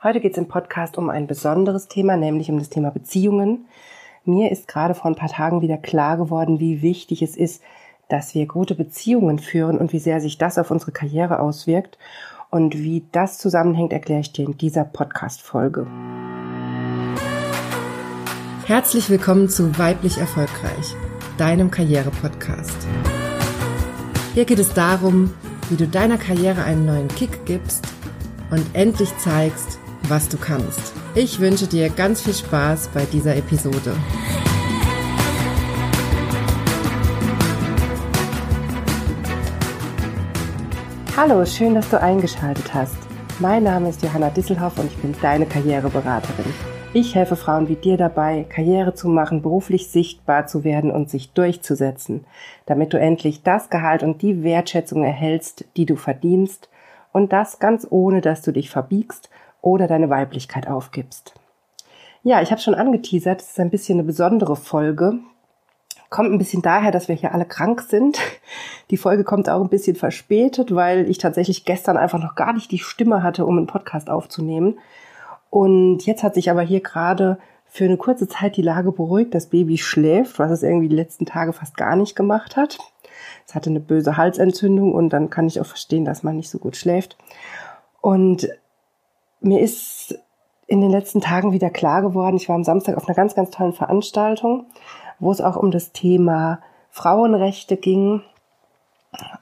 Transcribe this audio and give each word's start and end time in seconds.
Heute 0.00 0.20
geht 0.20 0.30
es 0.30 0.38
im 0.38 0.46
Podcast 0.46 0.96
um 0.96 1.10
ein 1.10 1.26
besonderes 1.26 1.88
Thema, 1.88 2.16
nämlich 2.16 2.52
um 2.52 2.58
das 2.60 2.68
Thema 2.68 2.92
Beziehungen. 2.92 3.66
Mir 4.24 4.52
ist 4.52 4.68
gerade 4.68 4.94
vor 4.94 5.10
ein 5.10 5.16
paar 5.16 5.28
Tagen 5.28 5.60
wieder 5.60 5.76
klar 5.76 6.16
geworden, 6.16 6.60
wie 6.60 6.82
wichtig 6.82 7.20
es 7.20 7.36
ist, 7.36 7.64
dass 8.08 8.32
wir 8.32 8.46
gute 8.46 8.76
Beziehungen 8.76 9.40
führen 9.40 9.76
und 9.76 9.92
wie 9.92 9.98
sehr 9.98 10.20
sich 10.20 10.38
das 10.38 10.56
auf 10.56 10.70
unsere 10.70 10.92
Karriere 10.92 11.40
auswirkt. 11.40 11.98
Und 12.48 12.78
wie 12.78 13.08
das 13.10 13.38
zusammenhängt, 13.38 13.92
erkläre 13.92 14.20
ich 14.20 14.30
dir 14.30 14.46
in 14.46 14.56
dieser 14.56 14.84
Podcast-Folge. 14.84 15.88
Herzlich 18.66 19.10
willkommen 19.10 19.48
zu 19.48 19.76
Weiblich 19.80 20.18
Erfolgreich, 20.18 20.94
deinem 21.38 21.72
Karriere-Podcast. 21.72 22.86
Hier 24.34 24.44
geht 24.44 24.60
es 24.60 24.72
darum, 24.72 25.34
wie 25.70 25.76
du 25.76 25.88
deiner 25.88 26.18
Karriere 26.18 26.62
einen 26.62 26.86
neuen 26.86 27.08
Kick 27.08 27.44
gibst 27.46 27.84
und 28.52 28.64
endlich 28.74 29.16
zeigst, 29.18 29.77
was 30.08 30.28
du 30.28 30.36
kannst. 30.36 30.92
Ich 31.14 31.40
wünsche 31.40 31.66
dir 31.66 31.90
ganz 31.90 32.22
viel 32.22 32.34
Spaß 32.34 32.88
bei 32.94 33.04
dieser 33.04 33.36
Episode. 33.36 33.94
Hallo, 41.16 41.44
schön, 41.44 41.74
dass 41.74 41.90
du 41.90 42.00
eingeschaltet 42.00 42.72
hast. 42.72 42.96
Mein 43.40 43.64
Name 43.64 43.88
ist 43.88 44.02
Johanna 44.02 44.30
Disselhoff 44.30 44.78
und 44.78 44.86
ich 44.86 44.96
bin 44.98 45.14
deine 45.20 45.46
Karriereberaterin. 45.46 46.52
Ich 46.94 47.14
helfe 47.14 47.36
Frauen 47.36 47.68
wie 47.68 47.76
dir 47.76 47.96
dabei, 47.96 48.46
Karriere 48.48 48.94
zu 48.94 49.08
machen, 49.08 49.42
beruflich 49.42 49.88
sichtbar 49.88 50.46
zu 50.46 50.64
werden 50.64 50.90
und 50.90 51.10
sich 51.10 51.32
durchzusetzen, 51.32 52.24
damit 52.66 52.92
du 52.92 52.98
endlich 52.98 53.42
das 53.42 53.68
Gehalt 53.68 54.02
und 54.02 54.22
die 54.22 54.42
Wertschätzung 54.42 55.04
erhältst, 55.04 55.66
die 55.76 55.86
du 55.86 55.96
verdienst 55.96 56.68
und 57.12 57.32
das 57.32 57.58
ganz 57.58 57.86
ohne, 57.90 58.20
dass 58.20 58.40
du 58.40 58.52
dich 58.52 58.70
verbiegst 58.70 59.28
oder 59.60 59.86
deine 59.86 60.10
Weiblichkeit 60.10 60.68
aufgibst. 60.68 61.34
Ja, 62.22 62.42
ich 62.42 62.50
habe 62.50 62.60
schon 62.60 62.74
angeteasert, 62.74 63.40
es 63.40 63.50
ist 63.50 63.60
ein 63.60 63.70
bisschen 63.70 63.98
eine 63.98 64.06
besondere 64.06 64.56
Folge. 64.56 65.18
Kommt 66.10 66.32
ein 66.32 66.38
bisschen 66.38 66.62
daher, 66.62 66.90
dass 66.90 67.08
wir 67.08 67.14
hier 67.14 67.34
alle 67.34 67.44
krank 67.44 67.82
sind. 67.82 68.18
Die 68.90 68.96
Folge 68.96 69.24
kommt 69.24 69.48
auch 69.48 69.60
ein 69.60 69.68
bisschen 69.68 69.94
verspätet, 69.94 70.74
weil 70.74 71.08
ich 71.08 71.18
tatsächlich 71.18 71.64
gestern 71.64 71.96
einfach 71.96 72.18
noch 72.18 72.34
gar 72.34 72.54
nicht 72.54 72.70
die 72.70 72.78
Stimme 72.78 73.22
hatte, 73.22 73.44
um 73.44 73.58
einen 73.58 73.66
Podcast 73.66 74.08
aufzunehmen. 74.08 74.78
Und 75.50 76.06
jetzt 76.06 76.22
hat 76.22 76.34
sich 76.34 76.50
aber 76.50 76.62
hier 76.62 76.80
gerade 76.80 77.38
für 77.66 77.84
eine 77.84 77.98
kurze 77.98 78.26
Zeit 78.26 78.56
die 78.56 78.62
Lage 78.62 78.92
beruhigt. 78.92 79.34
Das 79.34 79.46
Baby 79.46 79.76
schläft, 79.78 80.38
was 80.38 80.50
es 80.50 80.62
irgendwie 80.62 80.88
die 80.88 80.96
letzten 80.96 81.26
Tage 81.26 81.52
fast 81.52 81.76
gar 81.76 81.96
nicht 81.96 82.16
gemacht 82.16 82.56
hat. 82.56 82.78
Es 83.46 83.54
hatte 83.54 83.70
eine 83.70 83.80
böse 83.80 84.16
Halsentzündung 84.16 84.92
und 84.92 85.10
dann 85.10 85.30
kann 85.30 85.46
ich 85.46 85.60
auch 85.60 85.66
verstehen, 85.66 86.04
dass 86.04 86.22
man 86.22 86.36
nicht 86.36 86.50
so 86.50 86.58
gut 86.58 86.76
schläft. 86.76 87.16
Und 88.00 88.48
mir 89.40 89.60
ist 89.60 90.18
in 90.66 90.80
den 90.80 90.90
letzten 90.90 91.20
Tagen 91.20 91.52
wieder 91.52 91.70
klar 91.70 92.02
geworden, 92.02 92.36
ich 92.36 92.48
war 92.48 92.56
am 92.56 92.64
Samstag 92.64 92.96
auf 92.96 93.08
einer 93.08 93.16
ganz, 93.16 93.34
ganz 93.34 93.50
tollen 93.50 93.72
Veranstaltung, 93.72 94.66
wo 95.18 95.32
es 95.32 95.40
auch 95.40 95.56
um 95.56 95.70
das 95.70 95.92
Thema 95.92 96.60
Frauenrechte 96.90 97.76
ging. 97.76 98.22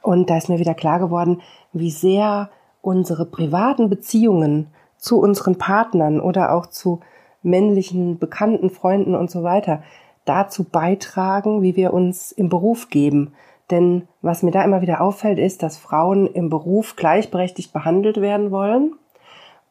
Und 0.01 0.29
da 0.29 0.37
ist 0.37 0.47
mir 0.47 0.59
wieder 0.59 0.73
klar 0.73 0.99
geworden, 0.99 1.41
wie 1.73 1.91
sehr 1.91 2.49
unsere 2.81 3.25
privaten 3.25 3.89
Beziehungen 3.89 4.67
zu 4.97 5.19
unseren 5.19 5.57
Partnern 5.57 6.21
oder 6.21 6.53
auch 6.53 6.67
zu 6.67 7.01
männlichen 7.43 8.17
Bekannten, 8.17 8.69
Freunden 8.69 9.13
und 9.13 9.29
so 9.29 9.43
weiter 9.43 9.83
dazu 10.23 10.63
beitragen, 10.63 11.61
wie 11.61 11.75
wir 11.75 11.93
uns 11.93 12.31
im 12.31 12.49
Beruf 12.49 12.89
geben. 12.89 13.33
Denn 13.69 14.07
was 14.21 14.43
mir 14.43 14.51
da 14.51 14.63
immer 14.63 14.81
wieder 14.81 15.01
auffällt, 15.01 15.39
ist, 15.39 15.61
dass 15.61 15.77
Frauen 15.77 16.27
im 16.27 16.49
Beruf 16.49 16.95
gleichberechtigt 16.95 17.73
behandelt 17.73 18.21
werden 18.21 18.51
wollen 18.51 18.93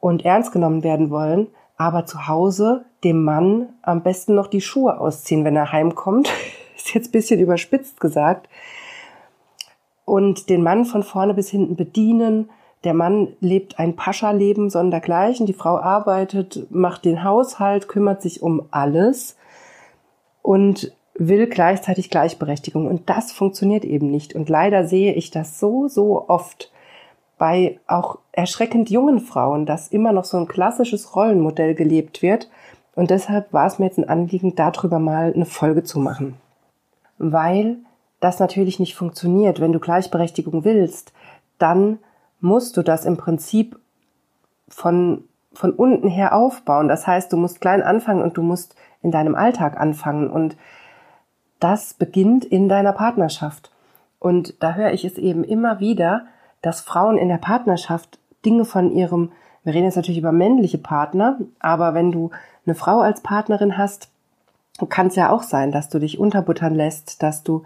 und 0.06 0.24
ernst 0.24 0.52
genommen 0.52 0.84
werden 0.84 1.10
wollen, 1.10 1.48
aber 1.76 2.06
zu 2.06 2.28
Hause 2.28 2.84
dem 3.02 3.24
Mann 3.24 3.70
am 3.82 4.04
besten 4.04 4.36
noch 4.36 4.46
die 4.46 4.60
Schuhe 4.60 5.00
ausziehen, 5.00 5.44
wenn 5.44 5.56
er 5.56 5.72
heimkommt. 5.72 6.30
Ist 6.76 6.94
jetzt 6.94 7.08
ein 7.08 7.12
bisschen 7.12 7.40
überspitzt 7.40 7.98
gesagt. 7.98 8.48
Und 10.04 10.48
den 10.48 10.62
Mann 10.62 10.84
von 10.84 11.02
vorne 11.02 11.34
bis 11.34 11.50
hinten 11.50 11.74
bedienen. 11.74 12.50
Der 12.84 12.94
Mann 12.94 13.32
lebt 13.40 13.80
ein 13.80 13.96
Pascha-Leben 13.96 14.70
sondergleichen. 14.70 15.44
Die 15.44 15.52
Frau 15.52 15.76
arbeitet, 15.76 16.68
macht 16.70 17.04
den 17.04 17.24
Haushalt, 17.24 17.88
kümmert 17.88 18.22
sich 18.22 18.42
um 18.42 18.68
alles 18.70 19.36
und 20.40 20.92
will 21.14 21.48
gleichzeitig 21.48 22.10
Gleichberechtigung. 22.10 22.86
Und 22.86 23.10
das 23.10 23.32
funktioniert 23.32 23.84
eben 23.84 24.12
nicht. 24.12 24.36
Und 24.36 24.48
leider 24.48 24.86
sehe 24.86 25.14
ich 25.14 25.32
das 25.32 25.58
so, 25.58 25.88
so 25.88 26.28
oft 26.28 26.70
bei 27.38 27.80
auch 27.86 28.18
erschreckend 28.32 28.90
jungen 28.90 29.20
Frauen, 29.20 29.66
dass 29.66 29.88
immer 29.88 30.12
noch 30.12 30.24
so 30.24 30.38
ein 30.38 30.48
klassisches 30.48 31.14
Rollenmodell 31.14 31.74
gelebt 31.74 32.22
wird. 32.22 32.48
Und 32.94 33.10
deshalb 33.10 33.52
war 33.52 33.66
es 33.66 33.78
mir 33.78 33.86
jetzt 33.86 33.98
ein 33.98 34.08
Anliegen, 34.08 34.54
darüber 34.54 34.98
mal 34.98 35.32
eine 35.34 35.44
Folge 35.44 35.82
zu 35.82 35.98
machen. 35.98 36.36
Weil 37.18 37.76
das 38.20 38.38
natürlich 38.38 38.78
nicht 38.78 38.94
funktioniert. 38.94 39.60
Wenn 39.60 39.72
du 39.72 39.80
Gleichberechtigung 39.80 40.64
willst, 40.64 41.12
dann 41.58 41.98
musst 42.40 42.76
du 42.76 42.82
das 42.82 43.04
im 43.04 43.16
Prinzip 43.16 43.78
von, 44.68 45.24
von 45.52 45.72
unten 45.72 46.08
her 46.08 46.34
aufbauen. 46.34 46.88
Das 46.88 47.06
heißt, 47.06 47.32
du 47.32 47.36
musst 47.36 47.60
klein 47.60 47.82
anfangen 47.82 48.22
und 48.22 48.36
du 48.38 48.42
musst 48.42 48.74
in 49.02 49.10
deinem 49.10 49.34
Alltag 49.34 49.78
anfangen. 49.78 50.30
Und 50.30 50.56
das 51.60 51.92
beginnt 51.94 52.46
in 52.46 52.68
deiner 52.68 52.92
Partnerschaft. 52.92 53.72
Und 54.18 54.62
da 54.62 54.74
höre 54.74 54.92
ich 54.92 55.04
es 55.04 55.18
eben 55.18 55.44
immer 55.44 55.80
wieder, 55.80 56.26
dass 56.66 56.80
Frauen 56.80 57.16
in 57.16 57.28
der 57.28 57.36
Partnerschaft 57.36 58.18
Dinge 58.44 58.64
von 58.64 58.90
ihrem, 58.90 59.30
wir 59.62 59.72
reden 59.72 59.84
jetzt 59.84 59.94
natürlich 59.94 60.18
über 60.18 60.32
männliche 60.32 60.78
Partner, 60.78 61.38
aber 61.60 61.94
wenn 61.94 62.10
du 62.10 62.30
eine 62.66 62.74
Frau 62.74 62.98
als 62.98 63.20
Partnerin 63.20 63.78
hast, 63.78 64.08
kann 64.88 65.06
es 65.06 65.14
ja 65.14 65.30
auch 65.30 65.44
sein, 65.44 65.70
dass 65.70 65.90
du 65.90 66.00
dich 66.00 66.18
unterbuttern 66.18 66.74
lässt, 66.74 67.22
dass 67.22 67.44
du 67.44 67.62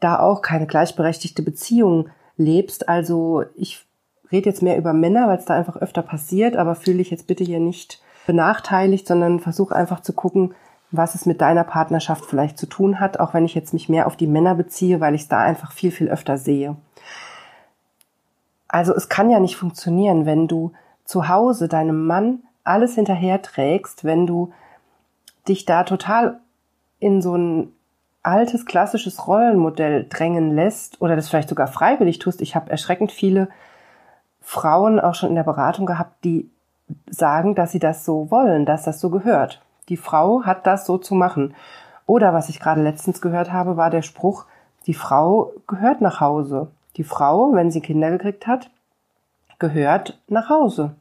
da 0.00 0.18
auch 0.18 0.42
keine 0.42 0.66
gleichberechtigte 0.66 1.42
Beziehung 1.42 2.10
lebst. 2.36 2.90
Also 2.90 3.44
ich 3.56 3.86
rede 4.30 4.50
jetzt 4.50 4.60
mehr 4.60 4.76
über 4.76 4.92
Männer, 4.92 5.26
weil 5.26 5.38
es 5.38 5.46
da 5.46 5.54
einfach 5.54 5.76
öfter 5.76 6.02
passiert, 6.02 6.56
aber 6.56 6.74
fühle 6.74 6.98
dich 6.98 7.10
jetzt 7.10 7.26
bitte 7.26 7.42
hier 7.42 7.58
nicht 7.58 8.02
benachteiligt, 8.26 9.06
sondern 9.06 9.40
versuch 9.40 9.70
einfach 9.70 10.00
zu 10.00 10.12
gucken, 10.12 10.54
was 10.90 11.14
es 11.14 11.24
mit 11.24 11.40
deiner 11.40 11.64
Partnerschaft 11.64 12.26
vielleicht 12.26 12.58
zu 12.58 12.66
tun 12.66 13.00
hat, 13.00 13.18
auch 13.18 13.32
wenn 13.32 13.46
ich 13.46 13.54
jetzt 13.54 13.72
mich 13.72 13.88
mehr 13.88 14.06
auf 14.06 14.16
die 14.16 14.26
Männer 14.26 14.54
beziehe, 14.54 15.00
weil 15.00 15.14
ich 15.14 15.22
es 15.22 15.28
da 15.28 15.38
einfach 15.38 15.72
viel, 15.72 15.90
viel 15.90 16.08
öfter 16.08 16.36
sehe. 16.36 16.76
Also 18.74 18.92
es 18.92 19.08
kann 19.08 19.30
ja 19.30 19.38
nicht 19.38 19.54
funktionieren, 19.54 20.26
wenn 20.26 20.48
du 20.48 20.72
zu 21.04 21.28
Hause 21.28 21.68
deinem 21.68 22.08
Mann 22.08 22.40
alles 22.64 22.96
hinterher 22.96 23.40
trägst, 23.40 24.02
wenn 24.02 24.26
du 24.26 24.52
dich 25.46 25.64
da 25.64 25.84
total 25.84 26.40
in 26.98 27.22
so 27.22 27.36
ein 27.36 27.72
altes 28.24 28.66
klassisches 28.66 29.28
Rollenmodell 29.28 30.08
drängen 30.08 30.56
lässt 30.56 31.00
oder 31.00 31.14
das 31.14 31.28
vielleicht 31.28 31.50
sogar 31.50 31.68
freiwillig 31.68 32.18
tust. 32.18 32.42
Ich 32.42 32.56
habe 32.56 32.68
erschreckend 32.68 33.12
viele 33.12 33.48
Frauen 34.40 34.98
auch 34.98 35.14
schon 35.14 35.28
in 35.28 35.36
der 35.36 35.44
Beratung 35.44 35.86
gehabt, 35.86 36.24
die 36.24 36.50
sagen, 37.08 37.54
dass 37.54 37.70
sie 37.70 37.78
das 37.78 38.04
so 38.04 38.28
wollen, 38.32 38.66
dass 38.66 38.82
das 38.82 38.98
so 38.98 39.08
gehört. 39.08 39.62
Die 39.88 39.96
Frau 39.96 40.42
hat 40.42 40.66
das 40.66 40.84
so 40.84 40.98
zu 40.98 41.14
machen. 41.14 41.54
Oder 42.06 42.34
was 42.34 42.48
ich 42.48 42.58
gerade 42.58 42.82
letztens 42.82 43.20
gehört 43.20 43.52
habe, 43.52 43.76
war 43.76 43.90
der 43.90 44.02
Spruch, 44.02 44.46
die 44.88 44.94
Frau 44.94 45.52
gehört 45.68 46.00
nach 46.00 46.20
Hause. 46.20 46.72
Die 46.96 47.04
Frau, 47.04 47.52
wenn 47.54 47.70
sie 47.70 47.80
Kinder 47.80 48.10
gekriegt 48.10 48.46
hat, 48.46 48.70
gehört 49.58 50.20
nach 50.28 50.48
Hause. 50.48 50.96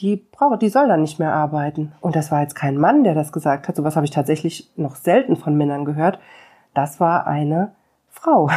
Die 0.00 0.16
braucht, 0.16 0.62
die 0.62 0.68
soll 0.68 0.88
dann 0.88 1.02
nicht 1.02 1.20
mehr 1.20 1.32
arbeiten. 1.32 1.92
Und 2.00 2.16
das 2.16 2.32
war 2.32 2.40
jetzt 2.40 2.56
kein 2.56 2.76
Mann, 2.76 3.04
der 3.04 3.14
das 3.14 3.32
gesagt 3.32 3.68
hat. 3.68 3.76
Sowas 3.76 3.94
habe 3.94 4.06
ich 4.06 4.10
tatsächlich 4.10 4.70
noch 4.76 4.96
selten 4.96 5.36
von 5.36 5.56
Männern 5.56 5.84
gehört. 5.84 6.18
Das 6.74 6.98
war 6.98 7.26
eine 7.26 7.72
Frau. 8.10 8.50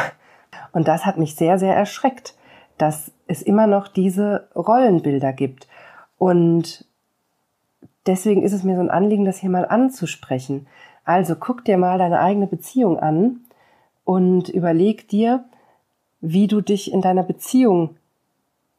Und 0.72 0.88
das 0.88 1.06
hat 1.06 1.18
mich 1.18 1.36
sehr, 1.36 1.58
sehr 1.58 1.76
erschreckt, 1.76 2.34
dass 2.76 3.12
es 3.26 3.42
immer 3.42 3.66
noch 3.66 3.86
diese 3.86 4.48
Rollenbilder 4.56 5.32
gibt. 5.32 5.68
Und 6.16 6.84
deswegen 8.06 8.42
ist 8.42 8.52
es 8.52 8.64
mir 8.64 8.74
so 8.74 8.82
ein 8.82 8.90
Anliegen, 8.90 9.24
das 9.24 9.38
hier 9.38 9.50
mal 9.50 9.66
anzusprechen. 9.66 10.66
Also 11.04 11.36
guck 11.36 11.64
dir 11.64 11.78
mal 11.78 11.98
deine 11.98 12.20
eigene 12.20 12.46
Beziehung 12.46 12.98
an 12.98 13.40
und 14.04 14.48
überleg 14.48 15.08
dir, 15.08 15.44
wie 16.20 16.46
du 16.46 16.60
dich 16.60 16.92
in 16.92 17.00
deiner 17.00 17.22
Beziehung 17.22 17.96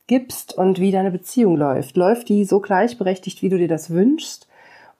gibst 0.07 0.57
und 0.57 0.79
wie 0.79 0.91
deine 0.91 1.11
Beziehung 1.11 1.55
läuft. 1.55 1.95
Läuft 1.95 2.29
die 2.29 2.43
so 2.43 2.59
gleichberechtigt, 2.59 3.41
wie 3.41 3.49
du 3.49 3.57
dir 3.57 3.67
das 3.67 3.91
wünschst? 3.91 4.47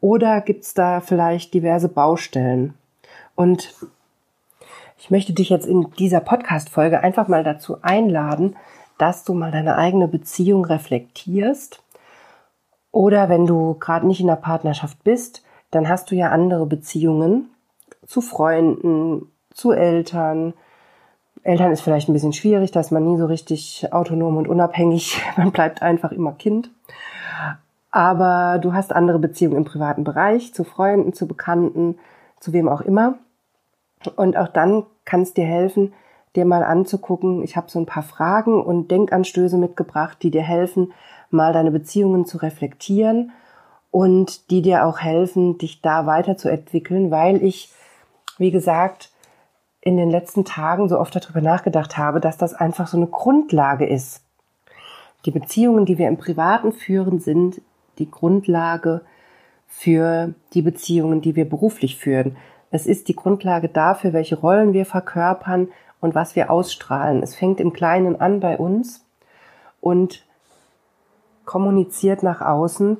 Oder 0.02 0.42
gibt's 0.42 0.74
da 0.74 1.02
vielleicht 1.02 1.54
diverse 1.54 1.90
Baustellen? 1.90 2.76
Und 3.36 3.74
ich 4.98 5.10
möchte 5.10 5.34
dich 5.34 5.50
jetzt 5.50 5.66
in 5.66 5.92
dieser 5.98 6.20
Podcast-Folge 6.20 7.02
einfach 7.02 7.28
mal 7.28 7.44
dazu 7.44 7.82
einladen, 7.82 8.56
dass 8.98 9.24
du 9.24 9.34
mal 9.34 9.52
deine 9.52 9.78
eigene 9.78 10.08
Beziehung 10.08 10.66
reflektierst. 10.66 11.82
Oder 12.92 13.30
wenn 13.30 13.46
du 13.46 13.76
gerade 13.76 14.06
nicht 14.06 14.20
in 14.20 14.28
der 14.28 14.36
Partnerschaft 14.36 15.04
bist, 15.04 15.44
dann 15.72 15.88
hast 15.88 16.12
du 16.12 16.16
ja 16.16 16.30
andere 16.30 16.66
Beziehungen 16.66 17.50
zu 18.06 18.22
Freunden, 18.22 19.32
zu 19.54 19.72
Eltern, 19.72 20.54
Eltern 21.44 21.72
ist 21.72 21.82
vielleicht 21.82 22.10
ein 22.10 22.14
bisschen 22.14 22.34
schwierig, 22.34 22.72
da 22.72 22.80
ist 22.80 22.92
man 22.92 23.06
nie 23.06 23.18
so 23.18 23.26
richtig 23.26 23.88
autonom 23.92 24.38
und 24.38 24.48
unabhängig. 24.48 25.22
Man 25.38 25.52
bleibt 25.52 25.82
einfach 25.82 26.12
immer 26.12 26.34
Kind. 26.34 26.70
aber 27.92 28.60
du 28.60 28.74
hast 28.74 28.94
andere 28.94 29.20
Beziehungen 29.20 29.58
im 29.58 29.66
privaten 29.66 30.04
Bereich, 30.04 30.54
zu 30.54 30.64
Freunden, 30.64 31.14
zu 31.14 31.28
Bekannten, 31.28 31.98
zu 32.40 32.54
wem 32.54 32.70
auch 32.70 32.82
immer. 32.82 33.16
Und 34.16 34.38
auch 34.38 34.48
dann 34.48 34.86
kann 35.06 35.22
es 35.22 35.34
dir 35.34 35.46
helfen, 35.46 35.94
dir 36.36 36.46
mal 36.46 36.64
anzugucken. 36.64 37.44
Ich 37.44 37.58
habe 37.58 37.70
so 37.70 37.80
ein 37.80 37.86
paar 37.86 38.04
Fragen 38.04 38.62
und 38.62 38.92
Denkanstöße 38.92 39.58
mitgebracht, 39.58 40.20
die 40.22 40.32
dir 40.32 40.44
helfen, 40.44 40.94
mal 41.32 41.54
deine 41.54 41.72
Beziehungen 41.72 42.26
zu 42.26 42.38
reflektieren 42.38 43.32
und 43.92 44.52
die 44.52 44.62
dir 44.62 44.86
auch 44.86 45.00
helfen, 45.00 45.58
dich 45.58 45.82
da 45.82 46.06
weiterzuentwickeln, 46.06 47.12
weil 47.12 47.44
ich, 47.44 47.74
wie 48.38 48.52
gesagt, 48.52 49.12
in 49.82 49.98
den 49.98 50.10
letzten 50.10 50.46
Tagen 50.46 50.90
so 50.90 51.00
oft 51.00 51.16
darüber 51.16 51.42
nachgedacht 51.42 51.98
habe, 51.98 52.20
dass 52.20 52.38
das 52.38 52.54
einfach 52.54 52.88
so 52.88 52.98
eine 52.98 53.08
Grundlage 53.08 53.86
ist. 53.86 54.24
Die 55.26 55.32
Beziehungen, 55.32 55.86
die 55.86 55.98
wir 55.98 56.08
im 56.08 56.18
Privaten 56.18 56.72
führen, 56.72 57.20
sind 57.20 57.62
die 57.98 58.10
Grundlage 58.10 59.02
für 59.68 60.34
die 60.54 60.62
Beziehungen, 60.62 61.22
die 61.22 61.36
wir 61.36 61.48
beruflich 61.48 61.98
führen. 61.98 62.38
Es 62.72 62.86
ist 62.86 63.08
die 63.08 63.16
Grundlage 63.16 63.70
dafür, 63.70 64.14
welche 64.14 64.40
Rollen 64.40 64.74
wir 64.74 64.86
verkörpern 64.86 65.70
und 66.02 66.16
was 66.16 66.36
wir 66.36 66.50
ausstrahlen. 66.50 67.24
Es 67.24 67.36
fängt 67.36 67.60
im 67.60 67.74
Kleinen 67.74 68.20
an 68.20 68.40
bei 68.40 68.58
uns 68.58 69.06
und 69.82 70.26
kommuniziert 71.46 72.24
nach 72.24 72.42
außen 72.42 72.98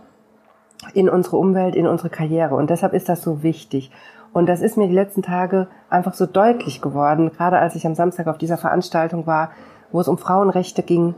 in 0.94 1.10
unsere 1.10 1.38
Umwelt, 1.38 1.76
in 1.76 1.88
unsere 1.88 2.10
Karriere. 2.10 2.56
Und 2.56 2.70
deshalb 2.70 2.94
ist 2.94 3.10
das 3.10 3.22
so 3.22 3.44
wichtig. 3.44 3.92
Und 4.34 4.48
das 4.48 4.62
ist 4.62 4.78
mir 4.78 4.88
die 4.88 4.94
letzten 4.94 5.24
Tage 5.24 5.68
einfach 5.90 6.14
so 6.14 6.26
deutlich 6.26 6.82
geworden, 6.82 7.32
gerade 7.32 7.60
als 7.60 7.76
ich 7.76 7.86
am 7.86 7.96
Samstag 7.96 8.28
auf 8.28 8.38
dieser 8.38 8.58
Veranstaltung 8.58 9.26
war, 9.26 9.52
wo 9.92 10.00
es 10.00 10.08
um 10.08 10.18
Frauenrechte 10.18 10.84
ging, 10.84 11.16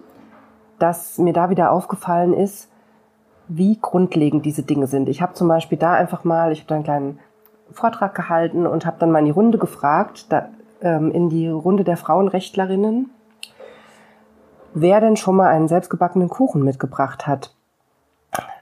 dass 0.80 1.18
mir 1.18 1.34
da 1.34 1.50
wieder 1.50 1.72
aufgefallen 1.72 2.34
ist, 2.34 2.70
wie 3.48 3.78
grundlegend 3.80 4.46
diese 4.46 4.64
Dinge 4.64 4.88
sind. 4.88 5.10
Ich 5.10 5.22
habe 5.22 5.34
zum 5.34 5.48
Beispiel 5.48 5.78
da 5.78 5.94
einfach 5.94 6.24
mal, 6.24 6.52
ich 6.52 6.60
habe 6.60 6.70
da 6.70 6.76
einen 6.76 6.84
kleinen 6.84 7.20
Vortrag 7.72 8.16
gehalten 8.16 8.66
und 8.66 8.86
habe 8.86 8.98
dann 9.00 9.12
mal 9.12 9.20
in 9.20 9.26
die 9.26 9.32
Runde 9.32 9.58
gefragt, 9.58 10.32
da, 10.32 10.48
ähm, 10.82 11.12
in 11.12 11.30
die 11.30 11.48
Runde 11.48 11.84
der 11.84 11.98
Frauenrechtlerinnen, 11.98 13.10
wer 14.74 15.02
denn 15.02 15.18
schon 15.18 15.36
mal 15.36 15.50
einen 15.50 15.68
selbstgebackenen 15.68 16.30
Kuchen 16.30 16.64
mitgebracht 16.64 17.28
hat 17.28 17.54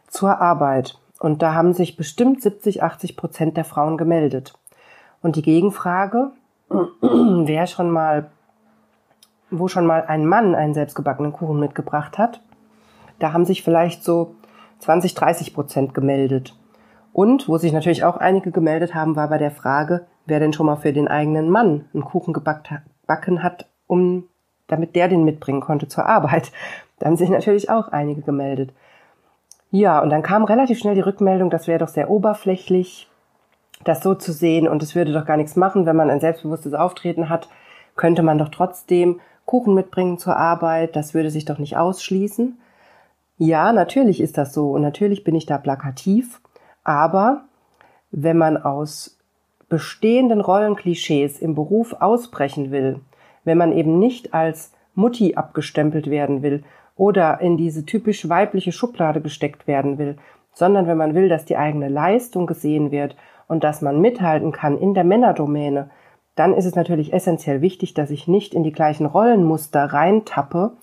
zur 0.07 0.41
Arbeit. 0.41 0.97
Und 1.19 1.41
da 1.41 1.53
haben 1.53 1.73
sich 1.73 1.97
bestimmt 1.97 2.41
70, 2.41 2.81
80 2.81 3.17
Prozent 3.17 3.57
der 3.57 3.65
Frauen 3.65 3.97
gemeldet. 3.97 4.53
Und 5.21 5.35
die 5.35 5.41
Gegenfrage, 5.41 6.31
wer 7.01 7.67
schon 7.67 7.91
mal, 7.91 8.31
wo 9.51 9.67
schon 9.67 9.85
mal 9.85 10.05
ein 10.05 10.25
Mann 10.25 10.55
einen 10.55 10.73
selbstgebackenen 10.73 11.33
Kuchen 11.33 11.59
mitgebracht 11.59 12.17
hat, 12.17 12.41
da 13.19 13.33
haben 13.33 13.45
sich 13.45 13.63
vielleicht 13.63 14.03
so 14.03 14.35
20, 14.79 15.13
30 15.13 15.53
Prozent 15.53 15.93
gemeldet. 15.93 16.55
Und 17.11 17.49
wo 17.49 17.57
sich 17.57 17.73
natürlich 17.73 18.05
auch 18.05 18.15
einige 18.15 18.51
gemeldet 18.51 18.95
haben, 18.95 19.17
war 19.17 19.27
bei 19.27 19.37
der 19.37 19.51
Frage, 19.51 20.05
wer 20.25 20.39
denn 20.39 20.53
schon 20.53 20.67
mal 20.67 20.77
für 20.77 20.93
den 20.93 21.09
eigenen 21.09 21.49
Mann 21.49 21.85
einen 21.93 22.05
Kuchen 22.05 22.33
gebacken 22.33 23.43
hat, 23.43 23.67
um, 23.87 24.25
damit 24.67 24.95
der 24.95 25.09
den 25.09 25.25
mitbringen 25.25 25.61
konnte 25.61 25.87
zur 25.87 26.05
Arbeit. 26.05 26.51
Da 26.99 27.05
haben 27.05 27.15
sich 27.15 27.29
natürlich 27.29 27.69
auch 27.69 27.87
einige 27.93 28.21
gemeldet. 28.21 28.73
Ja, 29.71 29.99
und 30.01 30.09
dann 30.09 30.23
kam 30.23 30.45
relativ 30.45 30.79
schnell 30.79 30.95
die 30.95 31.01
Rückmeldung, 31.01 31.49
das 31.49 31.67
wäre 31.67 31.79
doch 31.79 31.89
sehr 31.89 32.09
oberflächlich, 32.09 33.07
das 33.83 34.01
so 34.01 34.15
zu 34.15 34.31
sehen 34.31 34.67
und 34.67 34.81
es 34.81 34.95
würde 34.95 35.13
doch 35.13 35.25
gar 35.25 35.37
nichts 35.37 35.55
machen, 35.55 35.85
wenn 35.85 35.95
man 35.95 36.09
ein 36.09 36.19
selbstbewusstes 36.19 36.73
Auftreten 36.73 37.29
hat, 37.29 37.49
könnte 37.95 38.23
man 38.23 38.37
doch 38.37 38.49
trotzdem 38.49 39.19
Kuchen 39.45 39.75
mitbringen 39.75 40.17
zur 40.17 40.37
Arbeit, 40.37 40.95
das 40.95 41.13
würde 41.13 41.29
sich 41.29 41.45
doch 41.45 41.59
nicht 41.59 41.77
ausschließen. 41.77 42.57
Ja, 43.37 43.71
natürlich 43.71 44.21
ist 44.21 44.37
das 44.37 44.53
so 44.53 44.71
und 44.71 44.81
natürlich 44.81 45.23
bin 45.23 45.35
ich 45.35 45.45
da 45.45 45.57
plakativ, 45.57 46.41
aber 46.83 47.43
wenn 48.11 48.37
man 48.37 48.57
aus 48.57 49.17
bestehenden 49.69 50.41
Rollenklischees 50.41 51.39
im 51.39 51.53
Beruf 51.53 51.93
ausbrechen 51.93 52.71
will, 52.71 52.99
wenn 53.43 53.57
man 53.57 53.71
eben 53.71 53.99
nicht 53.99 54.33
als 54.33 54.73
Mutti 54.95 55.35
abgestempelt 55.35 56.09
werden 56.09 56.41
will 56.41 56.63
oder 56.99 57.39
in 57.39 57.55
diese 57.55 57.85
typisch 57.85 58.27
weibliche 58.27 58.73
Schublade 58.73 59.21
gesteckt 59.21 59.67
werden 59.67 59.97
will, 59.97 60.17
sondern 60.53 60.85
wenn 60.85 60.97
man 60.97 61.15
will, 61.15 61.29
dass 61.29 61.45
die 61.45 61.55
eigene 61.55 61.87
Leistung 61.87 62.45
gesehen 62.45 62.91
wird 62.91 63.15
und 63.47 63.63
dass 63.63 63.81
man 63.81 64.01
mithalten 64.01 64.51
kann 64.51 64.77
in 64.77 64.93
der 64.93 65.05
Männerdomäne, 65.05 65.89
dann 66.35 66.53
ist 66.53 66.65
es 66.65 66.75
natürlich 66.75 67.13
essentiell 67.13 67.61
wichtig, 67.61 67.93
dass 67.93 68.11
ich 68.11 68.27
nicht 68.27 68.53
in 68.53 68.63
die 68.63 68.73
gleichen 68.73 69.05
Rollenmuster 69.05 69.85
reintappe 69.85 70.73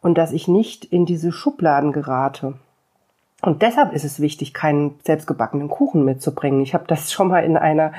und 0.00 0.16
dass 0.16 0.32
ich 0.32 0.48
nicht 0.48 0.86
in 0.86 1.04
diese 1.04 1.30
Schubladen 1.30 1.92
gerate. 1.92 2.54
Und 3.42 3.60
deshalb 3.60 3.92
ist 3.92 4.04
es 4.04 4.18
wichtig, 4.18 4.54
keinen 4.54 4.98
selbstgebackenen 5.04 5.68
Kuchen 5.68 6.06
mitzubringen. 6.06 6.62
Ich 6.62 6.72
habe 6.72 6.84
das 6.86 7.12
schon 7.12 7.28
mal 7.28 7.44
in 7.44 7.58
einer 7.58 7.92